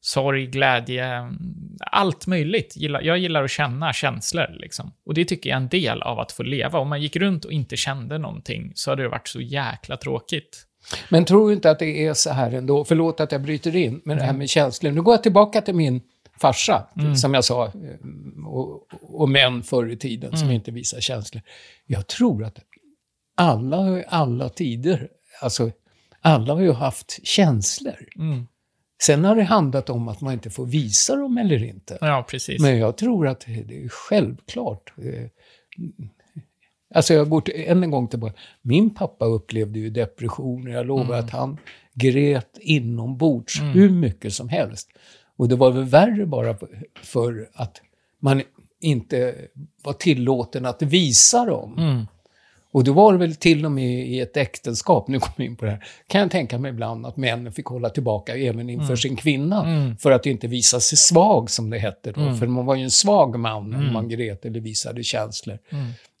[0.00, 1.30] sorg, glädje,
[1.80, 2.74] allt möjligt.
[2.76, 4.46] Jag gillar att känna känslor.
[4.52, 4.92] Liksom.
[5.06, 6.78] Och det tycker jag är en del av att få leva.
[6.78, 10.66] Om man gick runt och inte kände någonting så hade det varit så jäkla tråkigt.
[11.08, 12.84] Men tror du inte att det är så här ändå?
[12.84, 14.90] Förlåt att jag bryter in, men det här med känslor.
[14.90, 16.00] Nu går jag tillbaka till min
[16.40, 21.42] farsa, som jag sa, eh, och, och män förr i tiden som inte visar känslor.
[21.86, 22.58] Jag tror att
[23.36, 25.08] alla alla tider,
[25.42, 25.70] alltså
[26.20, 28.08] alla har ju haft känslor.
[28.16, 28.46] Mm.
[29.02, 31.98] Sen har det handlat om att man inte får visa dem eller inte.
[32.00, 32.62] Ja, precis.
[32.62, 34.92] Men jag tror att det är självklart.
[36.94, 38.34] Alltså jag går till, än en gång tillbaka.
[38.62, 40.70] Min pappa upplevde ju depressioner.
[40.70, 41.58] Jag lovar att han
[41.94, 44.88] grät inombords hur mycket som helst.
[45.36, 46.56] Och det var väl värre bara
[47.02, 47.80] för att
[48.20, 48.42] man
[48.80, 49.34] inte
[49.82, 51.78] var tillåten att visa dem.
[51.78, 52.06] Mm.
[52.72, 55.56] Och då var det väl till och med i ett äktenskap, nu kommer jag in
[55.56, 58.96] på det här, kan jag tänka mig ibland att männen fick hålla tillbaka även inför
[58.96, 59.64] sin kvinna.
[59.66, 59.96] Mm.
[59.96, 62.34] För att inte visa sig svag, som det hette då.
[62.34, 65.58] För man var ju en svag man om man grät eller visade känslor.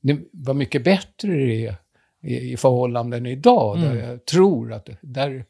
[0.02, 1.74] Det var mycket bättre det är
[2.22, 3.88] i, i förhållanden idag, Mm.
[3.96, 5.44] där jag tror att där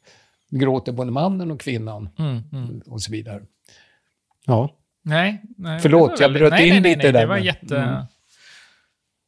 [0.51, 2.43] gråter både mannen och kvinnan Mm.
[2.53, 2.83] Mm.
[2.87, 3.43] och så vidare.
[4.47, 4.77] Ja.
[5.05, 5.81] Nej, nej.
[5.81, 7.79] Förlåt, jag bröt nej, in nej, nej, lite nej, där, Det var men- jätte...
[7.79, 8.05] Mm.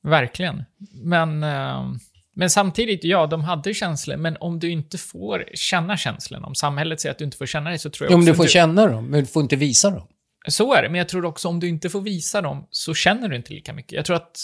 [0.03, 0.65] Verkligen.
[1.03, 1.91] Men, eh,
[2.35, 7.01] men samtidigt, ja, de hade känslor, men om du inte får känna känslorna, om samhället
[7.01, 8.49] säger att du inte får känna det, så tror jag Jo, men du får du-
[8.51, 10.07] känna dem, men du får inte visa dem.
[10.49, 13.29] Så är det, men jag tror också om du inte får visa dem, så känner
[13.29, 13.93] du inte lika mycket.
[13.93, 14.39] Jag tror att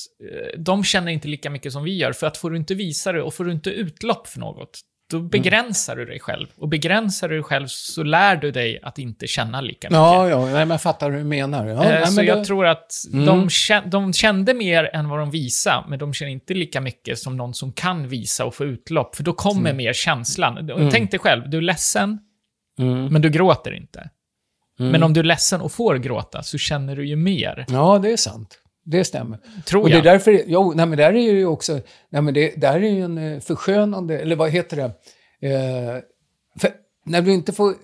[0.55, 3.13] eh, de känner inte lika mycket som vi gör, för att får du inte visa
[3.13, 6.47] det och får du inte utlopp för något, då begränsar du dig själv.
[6.57, 9.93] Och begränsar du dig själv så lär du dig att inte känna lika mycket.
[9.93, 11.67] Ja, ja, nej, men jag fattar hur du menar.
[11.67, 13.27] Ja, Eh, nej, så men jag det- tror att Mm.
[13.27, 17.19] de, kän- de kände mer än vad de visade, men de känner inte lika mycket
[17.19, 20.71] som någon som kan visa och få utlopp, för då kommer mer känslan.
[20.71, 22.19] Och Tänk dig själv, du är ledsen,
[22.79, 23.07] Mm.
[23.13, 24.11] men du gråter inte.
[24.81, 24.93] Mm.
[24.93, 28.13] Men om du är ledsen och får gråta, så känner du ju mer, Ja, det
[28.13, 28.59] är sant.
[28.85, 29.39] Det stämmer.
[29.67, 30.05] tror Och det är jag.
[30.05, 33.19] därför, jo, nej men där är ju också, nej men det där är ju en
[33.19, 34.85] eh, förskönande, eller vad heter det?
[35.49, 36.03] Eh,
[36.61, 36.71] för
[37.07, 37.75] när du inte får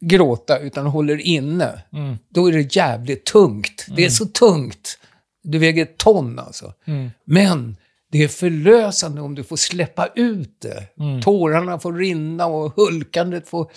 [0.00, 2.16] gråta utan håller inne, Mm.
[2.28, 3.86] då är det jävligt tungt.
[3.96, 4.98] Det är så tungt.
[5.42, 6.72] Du väger ett ton alltså.
[6.86, 7.10] Mm.
[7.24, 7.76] Men
[8.12, 10.84] det är förlösande om du får släppa ut det.
[10.98, 11.22] Mm.
[11.22, 13.70] Tårarna får rinna och hulkandet får...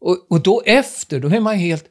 [0.00, 1.84] Och, och då efter, då är man helt...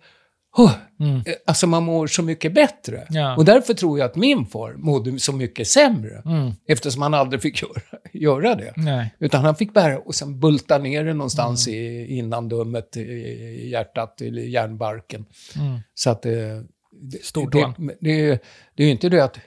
[0.58, 1.16] Huh, Mm.
[1.26, 3.08] Eh, Alltså man mår så mycket bättre.
[3.10, 3.36] Ja.
[3.38, 6.22] Och därför tror jag att min far mådde så mycket sämre.
[6.26, 6.52] Mm.
[6.68, 7.82] Eftersom han aldrig fick göra,
[8.14, 8.74] göra det.
[8.76, 9.16] Nej.
[9.20, 11.80] Utan han fick bära och sen bulta ner det någonstans Mm.
[11.80, 15.26] i innandömet, i- i hjärtat eller hjärnbarken.
[15.60, 15.80] Mm.
[15.94, 16.26] Så att...
[16.26, 17.20] eh, Det,
[17.52, 18.42] det, det,
[18.76, 19.38] det är ju inte det att...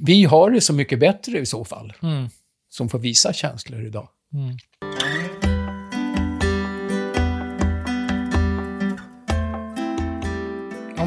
[0.00, 2.28] vi har det så mycket bättre i så fall, Mm.
[2.68, 4.08] som får visa känslor idag.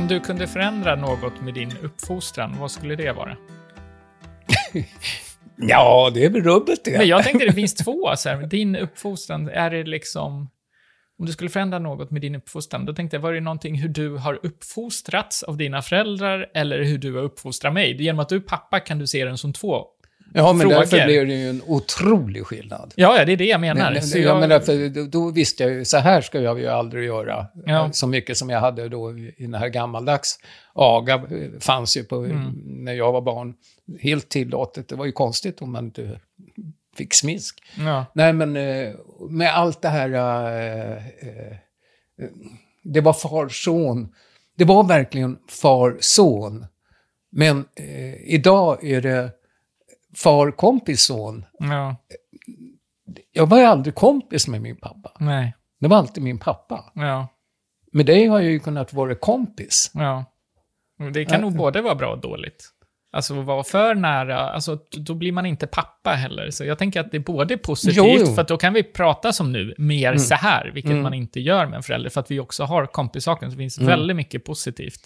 [0.10, 3.38] Du kunde förändra något med din uppfostran, vad skulle det vara?
[5.62, 6.98] Ja, det är väl rubbet det.
[6.98, 10.50] Men jag tänkte det finns två, så här, din uppfostran, är det liksom...
[11.20, 13.90] Om du skulle förändra något med din uppfostran, då tänkte jag, var det någonting hur
[13.90, 18.04] du har uppfostrats av dina föräldrar, eller hur du har uppfostrat mig?
[18.04, 19.86] Genom att du är pappa kan du se den som två.
[20.34, 20.76] Ja, men frågor.
[20.80, 22.94] därför blir det ju en otrolig skillnad.
[22.96, 23.92] Ja, ja, det är det jag menar.
[23.94, 26.68] Men, jag, jag- menar, för då, då visste jag ju, så här ska jag ju
[26.68, 27.48] aldrig göra.
[27.66, 27.90] Ja.
[27.92, 30.40] Så mycket som jag hade då i den här gammaldags.
[30.74, 32.52] Aga eh, fanns ju på, Mm.
[32.66, 33.54] när jag var barn.
[34.02, 34.88] Helt tillåtet.
[34.88, 36.20] Det var ju konstigt om man inte
[36.96, 37.64] fick smisk.
[37.78, 38.06] ja.
[38.14, 38.94] Nej, men eh,
[39.30, 40.10] med allt det här...
[40.14, 41.54] eh, eh,
[42.84, 44.14] Det var far-son.
[44.58, 46.66] Det var verkligen far-son.
[47.32, 49.30] Men eh, idag är det
[50.24, 51.46] far-kompis-son.
[51.60, 51.96] ja,
[53.32, 55.12] Jag var ju aldrig kompis med min pappa.
[55.20, 56.92] nej, Det var alltid min pappa.
[56.96, 57.28] ja,
[57.92, 59.92] Med dig har jag ju kunnat vara kompis.
[59.94, 60.26] ja.
[61.14, 62.70] Det kan nog både vara bra och dåligt.
[63.12, 66.52] Alltså att vara för nära, alltså då blir man inte pappa heller.
[66.52, 68.26] Så jag tänker att det är både positivt, Jo, jo.
[68.36, 71.04] för då kan vi prata som nu, mer så här, vilket Mm.
[71.04, 73.78] man inte gör med en förälder, för att vi också har kompissaken, så det finns
[73.78, 73.88] Mm.
[73.88, 75.02] väldigt mycket positivt.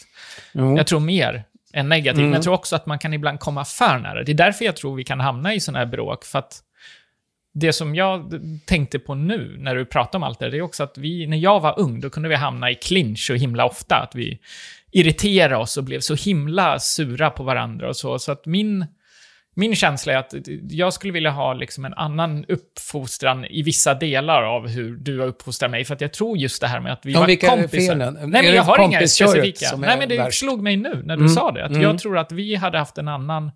[0.53, 0.77] Jo.
[0.77, 1.43] Jag tror mer
[1.73, 2.29] än negativt, Mm.
[2.29, 4.23] men jag tror också att man kan ibland komma för nära.
[4.23, 6.59] Det är därför jag tror vi kan hamna i sådana här bråk, för att
[7.53, 10.83] det som jag tänkte på nu, när du pratar om allt det, det är också
[10.83, 13.95] att vi, när jag var ung, då kunde vi hamna i clinch så himla ofta,
[13.95, 14.39] att vi
[14.91, 18.19] irriterade oss och blev så himla sura på varandra och så.
[18.19, 18.85] Så att min,
[19.53, 20.33] min känsla är att
[20.69, 25.27] jag skulle vilja ha liksom en annan uppfostran i vissa delar av hur du har
[25.27, 27.47] uppfostrat mig, för att jag tror just det här med att vi Ja, var vilka
[27.49, 27.93] kompisar.
[27.93, 28.13] felen?
[28.13, 29.77] Nej, men jag har inga specifika.
[29.77, 30.39] Nej, men det värst?
[30.39, 31.29] slog mig nu när du Mm.
[31.29, 31.81] sa det, att Mm.
[31.81, 33.51] jag tror att vi hade haft en annan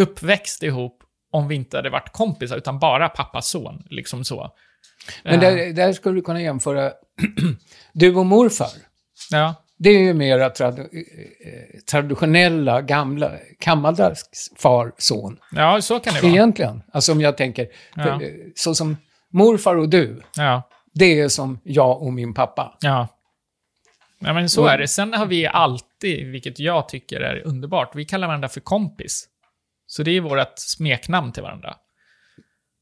[0.00, 3.82] uppväxt ihop om vi inte hade varit kompisar, utan bara pappas son.
[3.90, 4.50] Liksom så.
[5.24, 6.92] Men Eh, där, där skulle du kunna jämföra
[7.92, 8.68] du och morfar.
[9.30, 10.84] Ja, Det är ju mera trad, eh,
[11.90, 15.38] traditionella, gamla, gammaldags far-son.
[15.52, 16.32] ja, så kan det vara.
[16.32, 16.82] Egentligen.
[16.92, 18.02] Alltså om jag tänker, Ja.
[18.02, 18.96] för, eh, så som
[19.32, 20.62] morfar och du, Ja,
[20.94, 22.76] det är som jag och min pappa.
[22.80, 23.08] ja.
[24.18, 24.88] Ja, men så är det.
[24.88, 29.28] Sen har vi alltid, vilket jag tycker är underbart, vi kallar varandra för kompis.
[29.86, 31.76] Så det är vårt smeknamn till varandra.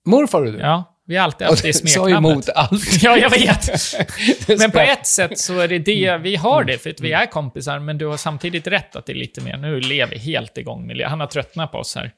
[0.06, 0.58] Morfar och du.
[0.58, 2.30] Ja, vi har alltid haft det sa smeknamnet.
[2.32, 3.02] emot allt.
[3.02, 3.68] Ja, jag vet.
[4.58, 7.26] Men på ett sätt så är det det, vi har det för att vi är
[7.26, 10.86] kompisar, men du har samtidigt rätt att det är lite mer, nu lever helt igång
[10.86, 12.12] med Han har tröttnat på oss här.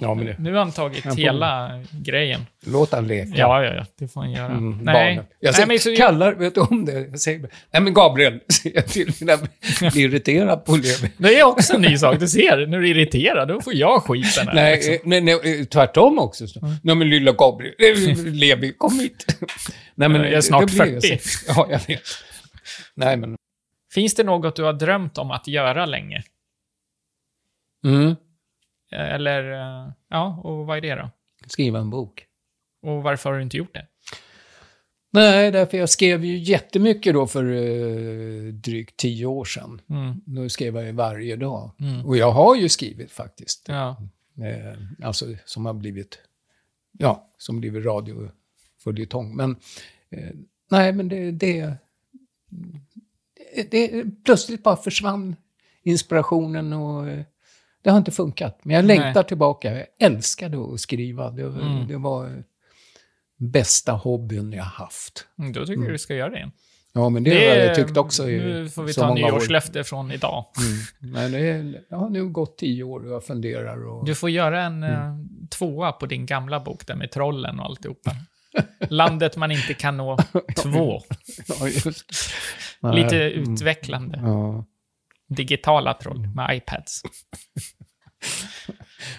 [0.00, 2.46] Ja, men det, Nu har han tagit Jag får- hela grejen.
[2.66, 3.30] låt han leka.
[3.34, 4.46] Ja, ja, ja, det får han göra.
[4.52, 4.84] Mm, Nej.
[4.94, 5.14] barnen.
[5.16, 6.92] Jag Nej, säger, men så, kallar, vet du om det?
[6.92, 7.40] Jag säger,
[7.72, 9.40] nej men Gabriel, säger jag till jag
[9.92, 11.10] blir irriterad på Levi.
[11.16, 12.66] det är också en ny sak, du ser.
[12.66, 14.54] När du är irriterad, då får jag skiten här.
[14.54, 14.92] Nej, liksom.
[14.94, 16.46] eh, men eh, tvärtom också.
[16.46, 16.60] Så.
[16.82, 19.26] Nej men lilla Gabriel, eh, Levi, kom hit.
[19.94, 21.18] nej, men, Jag är snart det blir 40.
[21.18, 21.44] så.
[21.48, 22.02] Ja, jag vet.
[22.94, 23.36] Nej men,
[23.94, 26.22] Finns det något du har drömt om att göra länge?
[27.86, 28.16] mm,
[28.90, 31.10] Eller, eh, ja, och vad är det då?
[31.46, 32.26] skriva en bok.
[32.82, 33.86] Och varför har du inte gjort det?
[35.12, 39.80] Nej, därför jag skrev ju jättemycket då för eh, drygt tio år sedan.
[39.90, 40.20] Mm.
[40.26, 41.70] Nu skrev jag ju varje dag.
[41.80, 42.06] Mm.
[42.06, 43.68] Och jag har ju skrivit faktiskt.
[43.68, 43.96] Ja.
[44.36, 46.18] Eh, alltså som har blivit,
[46.92, 49.36] ja, som blivit radioföljetong.
[49.36, 49.56] Men
[50.10, 50.30] eh,
[50.70, 51.74] nej, men det, det,
[53.54, 55.36] det, det, plötsligt bara försvann
[55.82, 57.24] inspirationen och eh,
[57.82, 58.60] det har inte funkat.
[58.62, 58.98] Men jag Nej.
[58.98, 59.76] längtar tillbaka.
[59.78, 61.30] Jag älskade att skriva.
[61.30, 61.86] Det, Mm.
[61.88, 62.42] det var
[63.38, 65.26] bästa hobbyn jag haft.
[65.38, 66.52] Mm, Då tycker jag du ska göra det igen.
[66.92, 70.12] Ja, men det, har jag tyckt också i Nu får vi så ta nyårslöfte från
[70.12, 70.44] idag.
[71.00, 71.12] Mm.
[71.12, 73.86] Men det är, ja, nu har det gått tio år och jag funderar.
[73.88, 74.92] Och, Du får göra en Mm.
[74.92, 75.16] eh,
[75.58, 78.10] tvåa på din gamla bok där med trollen och alltihopa.
[78.88, 80.18] Landet man inte kan nå,
[80.62, 81.00] två.
[81.48, 81.54] ja,
[82.88, 82.94] det.
[82.94, 83.52] Lite Nej, mm.
[83.52, 84.20] utvecklande.
[84.22, 84.64] Ja.
[85.36, 87.02] Digitala troll med iPads.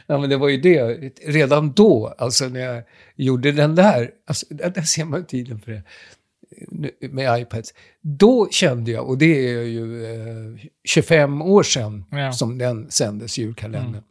[0.07, 0.83] ja, men det var ju det.
[1.25, 2.83] Redan då, alltså när jag
[3.15, 5.83] gjorde den där, alltså, där, ser man tiden för det,
[7.11, 7.73] med iPads.
[8.01, 12.33] Då kände jag, och det är ju eh, 25 år sedan Ja.
[12.33, 14.03] som den sändes, julkalendern.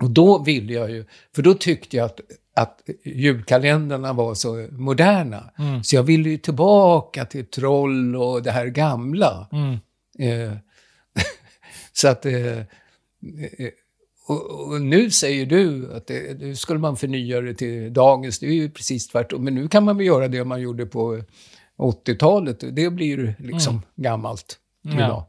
[0.00, 2.20] Och då ville jag ju, för då tyckte jag att,
[2.54, 5.50] att julkalendrarna var så moderna.
[5.58, 5.84] Mm.
[5.84, 9.48] Så jag ville ju tillbaka till troll och det här gamla.
[9.52, 9.72] Mm.
[10.18, 10.56] Eh,
[11.96, 12.26] så att...
[12.26, 12.64] Eh, eh,
[14.28, 18.38] och, och nu säger du att det, nu skulle man förnya det till dagens.
[18.38, 19.44] Det är ju precis tvärtom.
[19.44, 21.22] Men nu kan man väl göra det man gjorde på
[21.78, 22.64] 80-talet.
[22.76, 24.98] Det blir liksom gammalt Mm.
[24.98, 25.04] Ja.
[25.04, 25.24] idag.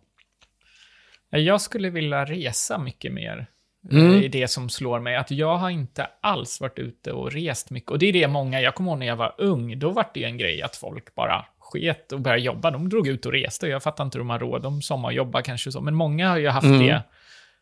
[1.43, 3.47] Jag skulle vilja resa mycket mer.
[3.91, 4.23] Mm.
[4.23, 5.15] är det som slår mig.
[5.15, 7.91] Att jag har inte alls varit ute och rest mycket.
[7.91, 10.23] Och det är det många, jag kommer ihåg när jag var ung, då var det
[10.23, 12.71] en grej att folk bara sket och började jobba.
[12.71, 13.67] De drog ut och reste.
[13.67, 14.61] Jag fattar inte hur de har råd.
[14.61, 15.81] De sommarjobbar kanske så.
[15.81, 16.79] Men många har ju haft Mm.
[16.79, 17.03] det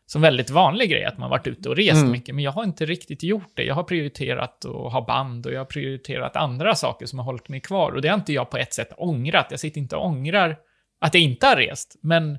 [0.06, 2.10] som väldigt vanlig grej, att man varit ute och rest Mm.
[2.10, 2.34] mycket.
[2.34, 3.62] Men jag har inte riktigt gjort det.
[3.64, 7.48] Jag har prioriterat att ha band och jag har prioriterat andra saker som har hållit
[7.48, 7.92] mig kvar.
[7.92, 9.46] Och det har inte jag på ett sätt ångrat.
[9.50, 10.56] Jag sitter inte och ångrar
[11.00, 11.96] att jag inte har rest.
[12.00, 12.38] Men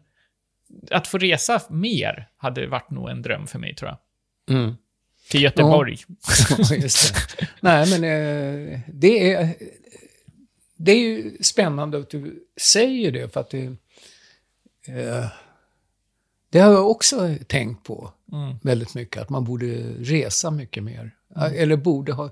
[0.92, 3.98] att få resa mer hade varit nog en dröm för mig, tror jag.
[4.58, 4.76] Mm.
[5.32, 5.98] Till Göteborg.
[6.08, 6.66] Ja.
[7.60, 9.50] Nej, men eh, det är...
[10.78, 13.64] Det är ju spännande att du säger det, för att det...
[14.88, 15.26] Eh,
[16.50, 18.56] det har jag också tänkt på Mm.
[18.64, 19.66] väldigt mycket, att man borde
[20.00, 21.12] resa mycket mer.
[21.56, 22.30] Eller borde ha,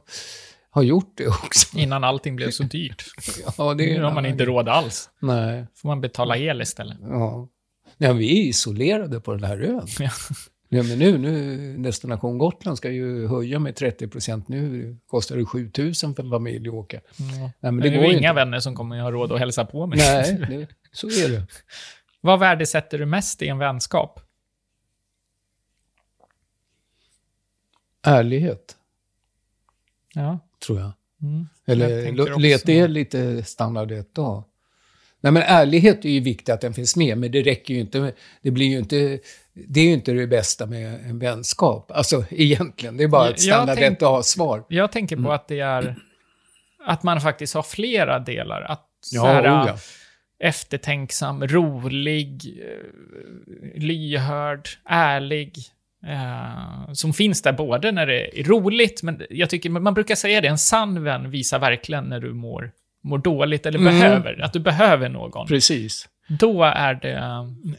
[0.72, 1.78] ha gjort det också.
[1.78, 3.04] Innan allting blev så dyrt.
[3.58, 5.10] Ja, det är Nu har man inte råd alls.
[5.20, 5.66] Nej.
[5.76, 6.98] får man betala el istället.
[7.02, 7.48] Ja.
[7.98, 9.88] Nej, vi är isolerade på den här ön.
[10.78, 10.84] Ja.
[10.84, 14.48] Men nu, nu, Destination Gotland ska ju höja med 30 procent.
[14.48, 17.02] Nu kostar det 7 000 för en familj att åka.
[17.18, 18.34] Nej, men Det det är ju inga inte.
[18.34, 19.98] vänner som kommer att ha råd att hälsa på mig.
[20.00, 21.48] Nej, det, så är det.
[22.22, 24.20] Vad värdesätter du mest i en vänskap?
[28.06, 28.78] Ärlighet,
[30.14, 30.40] Ja.
[30.66, 30.92] tror jag.
[31.22, 31.48] Mm.
[31.66, 34.44] Eller let också- det lite standard ett dag.
[35.22, 38.14] Nej, men ärlighet är ju viktigt att den finns med, men det räcker ju inte.
[38.42, 39.20] Det blir ju inte...
[39.56, 41.92] Det är ju inte det bästa med en vänskap.
[41.92, 44.64] Alltså egentligen, det är bara ett standard jag tänk- ett dag-svar.
[44.70, 45.26] Jag tänker Mm.
[45.26, 45.96] på att det är...
[46.86, 48.62] Att man faktiskt har flera delar.
[48.62, 49.78] Att så Ja, här, oh, ja.
[50.48, 55.58] eftertänksam, rolig, eh, lyhörd, ärlig.
[56.08, 60.42] Eh, som finns där både när det är roligt, men jag tycker man brukar säga
[60.42, 62.72] det, en sann vän visar verkligen när du mår,
[63.04, 63.94] mår dåligt eller Mm.
[64.00, 65.48] behöver, att du behöver någon.
[65.48, 66.10] Precis.
[66.40, 67.24] Då är det...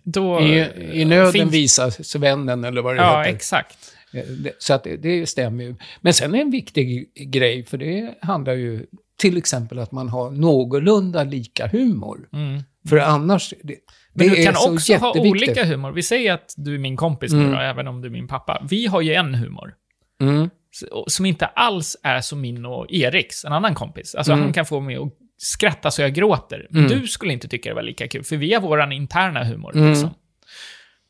[0.05, 3.35] Då I, I nöden finns- visar vännen, eller vad det Ja, heter.
[3.35, 3.79] exakt.
[4.15, 4.23] Eh,
[4.59, 5.75] Så att det, det stämmer ju.
[6.01, 8.87] Men sen är en viktig grej, för det handlar ju
[9.19, 12.29] till exempel att man har någorlunda lika humor.
[12.33, 12.63] Mm.
[12.89, 13.75] För annars, det,
[14.13, 15.93] Men det du kan så också ha olika humor.
[15.93, 17.53] Vi säger att du är min kompis nu Mm.
[17.53, 18.67] då, även om du är min pappa.
[18.71, 19.75] Vi har ju en humor.
[20.23, 20.51] Mm.
[21.07, 24.15] Som inte alls är som min och Eriks, en annan kompis.
[24.15, 24.45] Alltså Mm.
[24.45, 25.13] han kan få mig att
[25.45, 26.67] skratta så jag gråter.
[26.75, 26.89] Mm.
[26.89, 29.77] Du skulle inte tycka det var lika kul, för vi har våran interna humor.
[29.77, 29.91] Mm.
[29.91, 30.11] Liksom.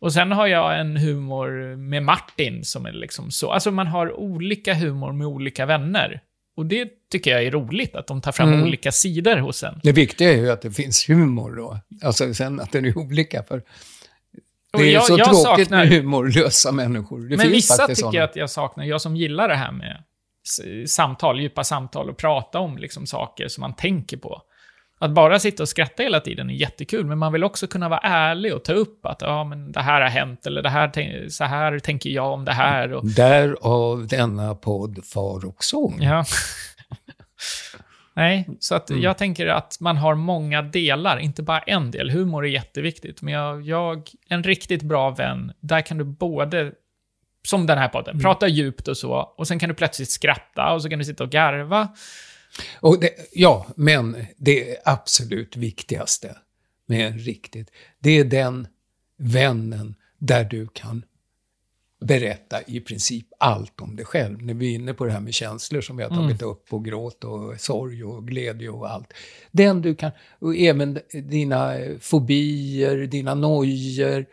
[0.00, 3.50] Och sen har jag en humor med Martin som är liksom så.
[3.50, 6.20] Alltså man har olika humor med olika vänner.
[6.56, 8.62] Och det tycker jag är roligt, att de tar fram Mm.
[8.62, 9.80] olika sidor hos en.
[9.82, 11.78] Det viktiga är ju att det finns humor då.
[12.02, 13.42] Alltså sen att den är olika.
[13.42, 13.62] För
[14.78, 17.20] det är jag- så jag tråkigt saknar- med humorlösa människor.
[17.28, 18.16] Det Men vissa tycker sådana.
[18.18, 20.02] jag att jag saknar, jag som gillar det här med
[20.87, 24.42] samtal, djupa samtal och prata om liksom saker som man tänker på.
[24.98, 28.00] Att bara sitta och skratta hela tiden är jättekul, men man vill också kunna vara
[28.00, 31.44] ärlig och ta upp att ja, men det här har hänt, eller det här, så
[31.44, 32.92] här tänker jag om det här.
[32.92, 35.98] Och, Därav denna podd Far och sång.
[36.02, 36.24] ja.
[38.16, 39.02] Nej, så att Mm.
[39.02, 42.11] jag tänker att man har många delar, inte bara en del.
[42.11, 46.72] Humor är jätteviktigt, men jag, jag en riktigt bra vän, där kan du både,
[47.46, 48.22] som den här podden, Mm.
[48.22, 51.24] prata djupt och så, och sen kan du plötsligt skratta, och så kan du sitta
[51.24, 51.88] och garva.
[52.80, 56.37] Och det, ja, men det absolut viktigaste
[56.87, 58.66] med en riktigt, det är den
[59.16, 61.04] vännen där du kan
[62.00, 64.42] berätta i princip allt om dig själv.
[64.42, 66.85] När vi är inne på det här med känslor som vi har tagit upp, och
[66.85, 69.12] gråt och sorg och glädje och allt.
[69.50, 74.26] Den du kan, och även dina fobier, dina nojor,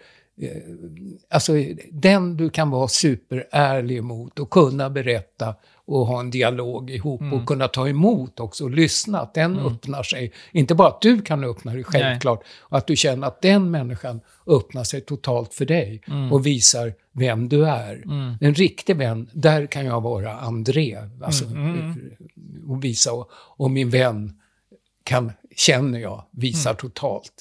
[1.30, 1.54] alltså
[1.92, 7.34] den du kan vara superärlig mot och kunna berätta och ha en dialog ihop Mm.
[7.34, 9.20] och kunna ta emot också och lyssna.
[9.20, 10.32] Att den öppnar sig.
[10.52, 14.22] Inte bara att du kan öppna dig självklart, och att du känner att den människan
[14.48, 17.94] öppnar sig totalt för dig och visar vem du är.
[17.96, 18.36] Mm.
[18.42, 20.98] En riktig vän, där kan jag vara André.
[21.24, 21.96] Alltså, Mm,
[22.70, 24.34] Och visa, och, och min vän
[25.04, 27.32] kan, känner jag, visar totalt.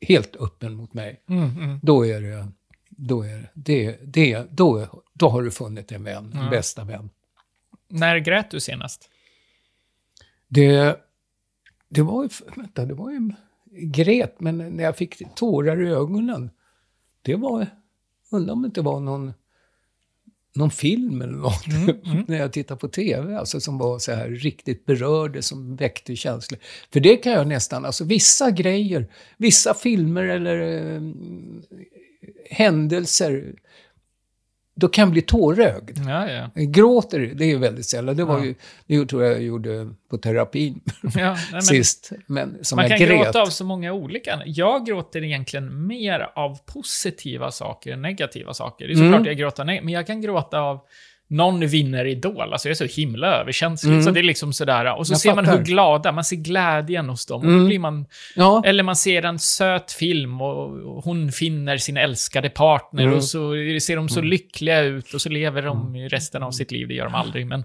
[0.00, 1.22] Helt öppen mot mig.
[1.28, 1.80] Mm, mm.
[1.82, 2.48] Då är det,
[2.88, 7.10] då är det, det då, då har du funnit en vän, en bästa vän.
[7.88, 9.10] När grät du senast?
[10.48, 11.00] Det,
[11.88, 13.30] det var ju, vänta, det var ju
[13.70, 16.50] gret, men när jag fick tårar i ögonen,
[17.22, 17.66] det var,
[18.30, 19.32] undrar om det inte var någon,
[20.54, 21.66] någon film eller något,
[22.28, 26.60] när jag tittade på tv, alltså som var så här riktigt berörde, som väckte känslor.
[26.92, 30.58] För det kan jag nästan, alltså vissa grejer, vissa filmer eller
[30.94, 31.02] eh,
[32.50, 33.54] händelser,
[34.74, 35.98] då kan jag bli tårögd.
[36.08, 36.48] Ja, ja.
[36.54, 38.16] Gråter, det är ju väldigt sällan.
[38.16, 38.44] Det var Ja.
[38.44, 38.54] ju,
[38.86, 40.80] det tror jag jag gjorde på terapin
[41.16, 42.12] ja men sist.
[42.26, 43.08] Men man kan grät.
[43.24, 44.42] gråta av så många olika.
[44.46, 48.86] Jag gråter egentligen mer av positiva saker än negativa saker.
[48.86, 49.26] Det är såklart Mm.
[49.26, 50.80] jag gråter, men jag kan gråta av
[51.32, 52.52] någon vinner Idol.
[52.52, 53.90] Alltså jag är så himla överkänslig.
[53.92, 54.02] Mm.
[54.02, 54.96] Så det är liksom sådär.
[54.98, 55.58] Och så Jag ser man fattar.
[55.58, 57.40] hur glada, man ser glädjen hos dem.
[57.40, 57.60] Och Mm.
[57.60, 58.06] då blir man,
[58.36, 60.62] Ja, eller man ser en söt film och
[60.96, 63.14] och hon finner sin älskade partner Mm.
[63.16, 63.52] och så
[63.82, 66.88] ser de så lyckliga ut och så lever de i resten av sitt liv.
[66.88, 67.64] Det gör de aldrig, men...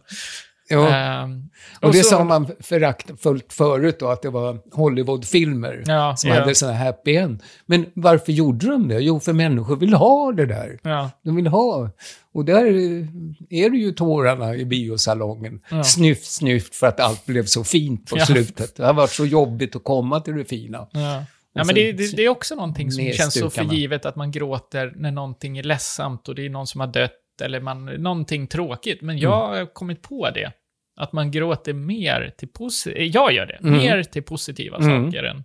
[0.70, 0.88] ja.
[0.96, 1.50] ehm,
[1.82, 6.40] och det så- sa man föraktfullt förut då, att det var Hollywoodfilmer Ja, som ja.
[6.40, 7.44] hade sådana här happy end.
[7.66, 9.00] Men varför gjorde de det?
[9.00, 10.80] Jo, för människor vill ha det där.
[10.84, 11.90] Ja, De vill ha.
[12.34, 12.66] Och där
[13.50, 15.60] är det ju tårarna i biosalongen.
[15.72, 15.84] Ja.
[15.84, 18.26] Snyft, snyft för att allt blev så fint på Ja.
[18.26, 18.76] slutet.
[18.76, 20.88] Det har varit så jobbigt att komma till det fina.
[20.92, 21.24] Ja.
[21.54, 24.32] Ja, Och men det, det, det är också någonting som känns så förgivet att man
[24.32, 27.12] gråter när någonting är ledsamt och det är någon som har dött
[27.42, 29.02] eller man, någonting tråkigt.
[29.02, 29.58] Men jag Mm.
[29.60, 30.52] har kommit på det.
[30.96, 33.00] Att man gråter mer till positiva...
[33.06, 33.54] Jag gör det.
[33.54, 33.72] Mm.
[33.78, 35.06] Mer till positiva Mm.
[35.12, 35.44] saker än,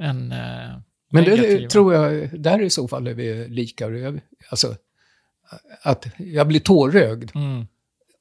[0.00, 0.78] än eh,
[1.10, 1.68] Men det negativa.
[1.68, 3.88] tror jag, där i så fall är vi lika.
[3.88, 4.74] Jag, alltså,
[5.82, 7.66] att jag blir tårögd Mm.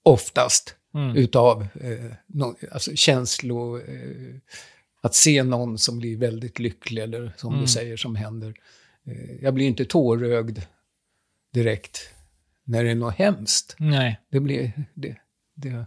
[0.03, 1.15] oftast Mm.
[1.15, 3.81] utav eh, no, alltså känslor.
[3.89, 4.35] Eh,
[5.01, 7.61] att se någon som blir väldigt lycklig eller som Mm.
[7.61, 8.53] du säger som händer.
[9.07, 10.59] Eh, jag blir inte tårögd
[11.53, 11.99] direkt
[12.67, 13.75] när det är något hemskt.
[13.77, 14.19] Nej.
[14.31, 14.71] Det blir...
[14.93, 15.15] Det,
[15.55, 15.85] det,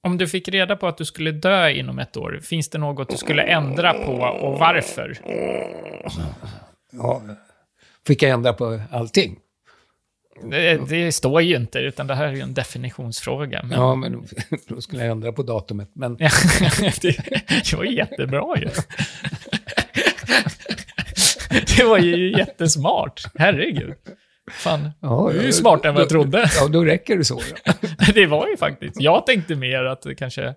[0.00, 3.08] Om du fick reda på att du skulle dö inom ett år, finns det något
[3.10, 5.18] du skulle ändra på och varför?
[6.90, 7.22] ja,
[8.06, 9.38] fick jag ändra på allting?
[10.42, 13.62] Det, det står ju inte, utan det här är ju en definitionsfråga.
[13.62, 13.80] Men...
[13.80, 14.26] Ja, men
[14.68, 15.90] då skulle jag ändra på datumet.
[15.92, 16.16] Men
[17.00, 17.16] det,
[17.70, 18.68] det var ju jättebra ju.
[21.76, 23.24] Det var ju jättesmart.
[23.34, 23.94] Herregud.
[24.50, 26.50] Fan, ja, du är ju smartare än vad jag trodde.
[26.60, 27.40] Ja, då räcker det så.
[27.64, 27.72] Ja.
[28.14, 29.00] Det var ju faktiskt.
[29.00, 30.54] Jag tänkte mer att det kanske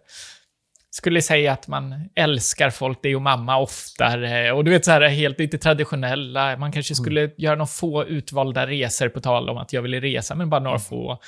[0.97, 4.51] skulle säga att man älskar folk, det är ju mamma oftare.
[4.51, 6.57] Och du vet så här helt lite traditionella.
[6.57, 10.35] Man kanske skulle göra några få utvalda resor på tal om att jag ville resa,
[10.35, 11.19] men bara några få.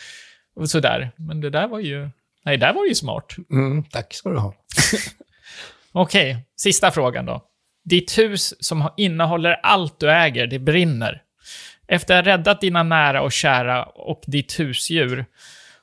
[0.56, 1.12] Och sådär.
[1.16, 2.10] Men det där var ju...
[2.46, 3.36] Nej, det där var ju smart.
[3.52, 4.54] Mm, tack ska du ha.
[5.92, 7.44] Okej, sista frågan då.
[7.90, 11.22] Ditt hus som innehåller allt du äger, det brinner.
[11.90, 15.26] Efter att ha räddat dina nära och kära och ditt husdjur,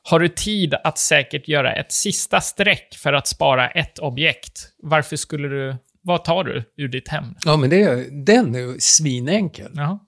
[0.02, 4.68] har du tid att säkert göra ett sista streck för att spara ett objekt.
[4.82, 5.76] Varför skulle du...
[6.02, 7.34] Vad tar du ur ditt hem?
[7.44, 9.70] Ja, men det, den är ju svinenkel.
[9.74, 9.98] Jaha.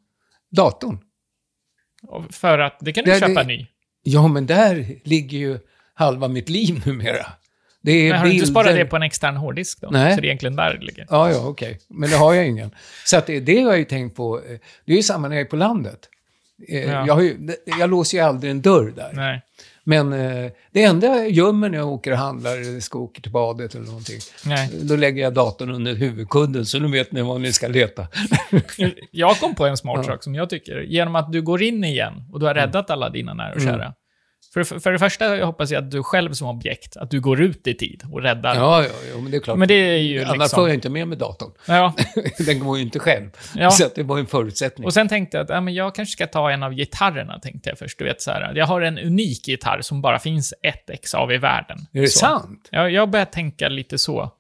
[0.51, 0.99] Datorn.
[2.03, 2.77] Och För att...
[2.81, 3.67] Det kan du Det- köpa det- ny.
[4.03, 5.59] Ja, men där ligger ju
[5.95, 7.27] halva mitt liv numera.
[7.83, 9.89] Det är Men har du inte bilder- sparat det på en extern hårddisk då?
[9.91, 10.15] Nej.
[10.15, 11.07] Så det är egentligen där det ligger?
[11.11, 11.79] Ja, ja, okej.
[11.89, 12.71] Men det har jag ingen.
[13.05, 14.39] Så att det, det har jag ju tänkt på.
[14.39, 15.99] eh, Det är ju samma när jag är på landet.
[16.69, 17.07] Eh, Ja.
[17.07, 17.37] Jag, har ju,
[17.79, 19.11] jag låser ju aldrig en dörr där.
[19.13, 19.43] Nej.
[19.85, 23.33] Men eh, det enda jag gömmer när jag åker och handlar eller ska åka till
[23.33, 24.71] badet eller någonting, Nej.
[24.83, 28.07] då lägger jag datorn under huvudkudden så nu vet ni var ni ska leta.
[29.11, 30.03] Jag kom på en smart Ja.
[30.03, 30.15] Mm.
[30.15, 30.81] sak som jag tycker.
[30.81, 33.95] Genom att du går in igen och du har räddat alla dina nära och kära.
[34.55, 37.41] För, för det första jag hoppas jag att du själv som objekt, att du går
[37.41, 38.55] ut i tid och räddar.
[38.55, 39.59] Ja, ja, ja, men det är klart.
[39.59, 40.57] Men det är ju Annars liksom...
[40.57, 41.53] får jag inte med mig datorn.
[41.67, 41.95] Ja.
[42.47, 43.31] Den går ju inte själv.
[43.55, 43.71] Ja.
[43.71, 44.87] Så det var en förutsättning.
[44.87, 47.69] Och sen tänkte jag att ja, men jag kanske ska ta en av gitarrerna, tänkte
[47.69, 47.99] jag först.
[47.99, 51.33] Du vet, så här, jag har en unik gitarr som bara finns ett ex av
[51.33, 51.79] i världen.
[51.93, 52.19] är det så.
[52.19, 52.69] sant?
[52.73, 54.33] Ja, jag börjar tänka lite så.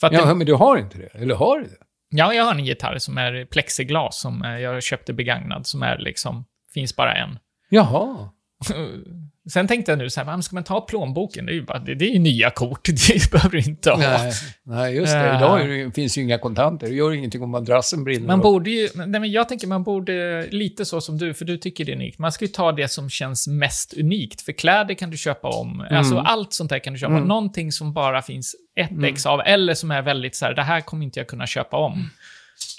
[0.00, 1.14] Ja, det, men du har inte det?
[1.14, 1.76] Eller har du det?
[2.08, 5.98] ja, jag har en gitarr som är plexiglas, som eh, jag köpte begagnad, som är
[5.98, 6.44] liksom,
[6.74, 7.38] finns bara en.
[7.68, 8.28] Jaha.
[9.52, 11.46] Sen tänkte jag nu så här, ska man ta plånboken?
[11.46, 13.98] Det är ju, bara, det, det är ju nya kort, det behöver du inte ha.
[13.98, 14.32] Nej,
[14.62, 15.30] nej, just det.
[15.30, 15.36] Eh.
[15.36, 16.86] Idag är det, finns ju inga kontanter.
[16.86, 18.26] Det gör ingenting om madrassen brinner.
[18.26, 21.58] Man borde ju, nej men jag tänker man borde, lite så som du, för du
[21.58, 24.42] tycker det är unikt, man ska ju ta det som känns mest unikt.
[24.42, 27.12] För kläder kan du köpa om, alltså allt sånt där kan du köpa.
[27.12, 27.28] Mm.
[27.28, 30.80] Någonting som bara finns ett ex av, eller som är väldigt så här, det här
[30.80, 32.10] kommer inte jag kunna köpa om.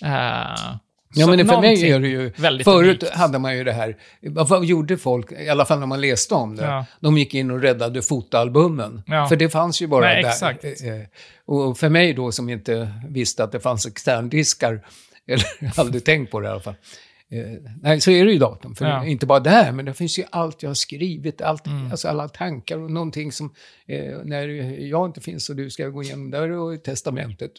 [0.03, 0.75] Eh,
[1.13, 2.31] Ja, så men för mig är det ju...
[2.37, 3.17] väldigt Förut unikt.
[3.17, 3.97] hade man ju det här...
[4.21, 6.63] Vad, gjorde folk, i alla fall när man läste om det?
[6.63, 6.85] Ja.
[6.99, 9.03] De gick in och räddade fotoalbumen.
[9.07, 9.27] Ja.
[9.27, 10.29] För det fanns ju bara Nej, där.
[10.29, 10.63] exakt.
[10.63, 11.01] Eh, eh,
[11.45, 14.81] Och för mig då, som inte visste att det fanns externdiskar,
[15.27, 15.45] eller
[15.79, 16.75] aldrig tänkt på det i alla fall.
[17.31, 18.75] Eh, nej, så är det ju datorn.
[18.75, 19.05] För Ja.
[19.05, 21.91] inte bara där, men det finns ju allt jag har skrivit, allt, Mm.
[21.91, 23.53] alltså alla tankar och någonting som,
[23.87, 24.47] eh, när
[24.81, 27.51] jag inte finns och du ska gå igenom där och testamentet.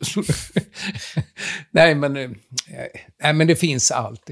[1.71, 2.31] nej, men, eh,
[3.23, 4.31] nej, men det finns allt.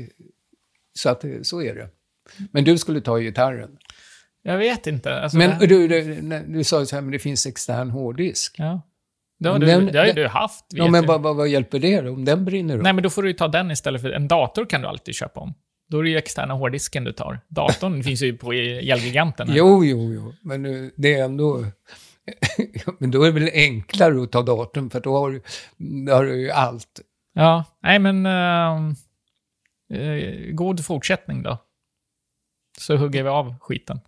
[0.98, 1.88] Så att, eh, så är det.
[2.52, 3.76] Men du skulle ta gitarren.
[4.42, 5.20] Jag vet inte.
[5.20, 7.90] Alltså, Men det, du, du, när du sa ju så här, men det finns extern
[7.90, 8.54] hårddisk.
[8.58, 8.80] ja.
[9.38, 11.78] Det har, du, den- det har ju du haft, Ja, men vad, vad, vad hjälper
[11.78, 12.82] det då, om den brinner upp?
[12.82, 15.14] Nej, men då får du ju ta den istället för en dator kan du alltid
[15.14, 15.54] köpa om.
[15.88, 17.40] Då är det ju externa hårddisken du tar.
[17.48, 19.48] Datorn finns ju på Elgiganten.
[19.50, 21.64] Jo, jo, jo, men eh, det är ändå...
[22.98, 25.42] men då är det väl enklare att ta datorn, för då har du,
[26.06, 27.00] då har du ju allt.
[27.34, 28.26] Ja, nej men...
[28.26, 28.92] eh,
[30.52, 31.58] god fortsättning då.
[32.78, 34.00] Så hugger vi av skiten.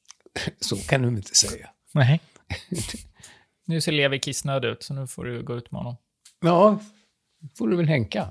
[0.60, 1.68] Så kan du inte säga.
[1.94, 2.20] Nej
[3.72, 5.96] nu ser Levi kissnödig ut, så nu får du gå ut med honom.
[6.40, 6.78] Ja,
[7.58, 8.28] får du väl hänka.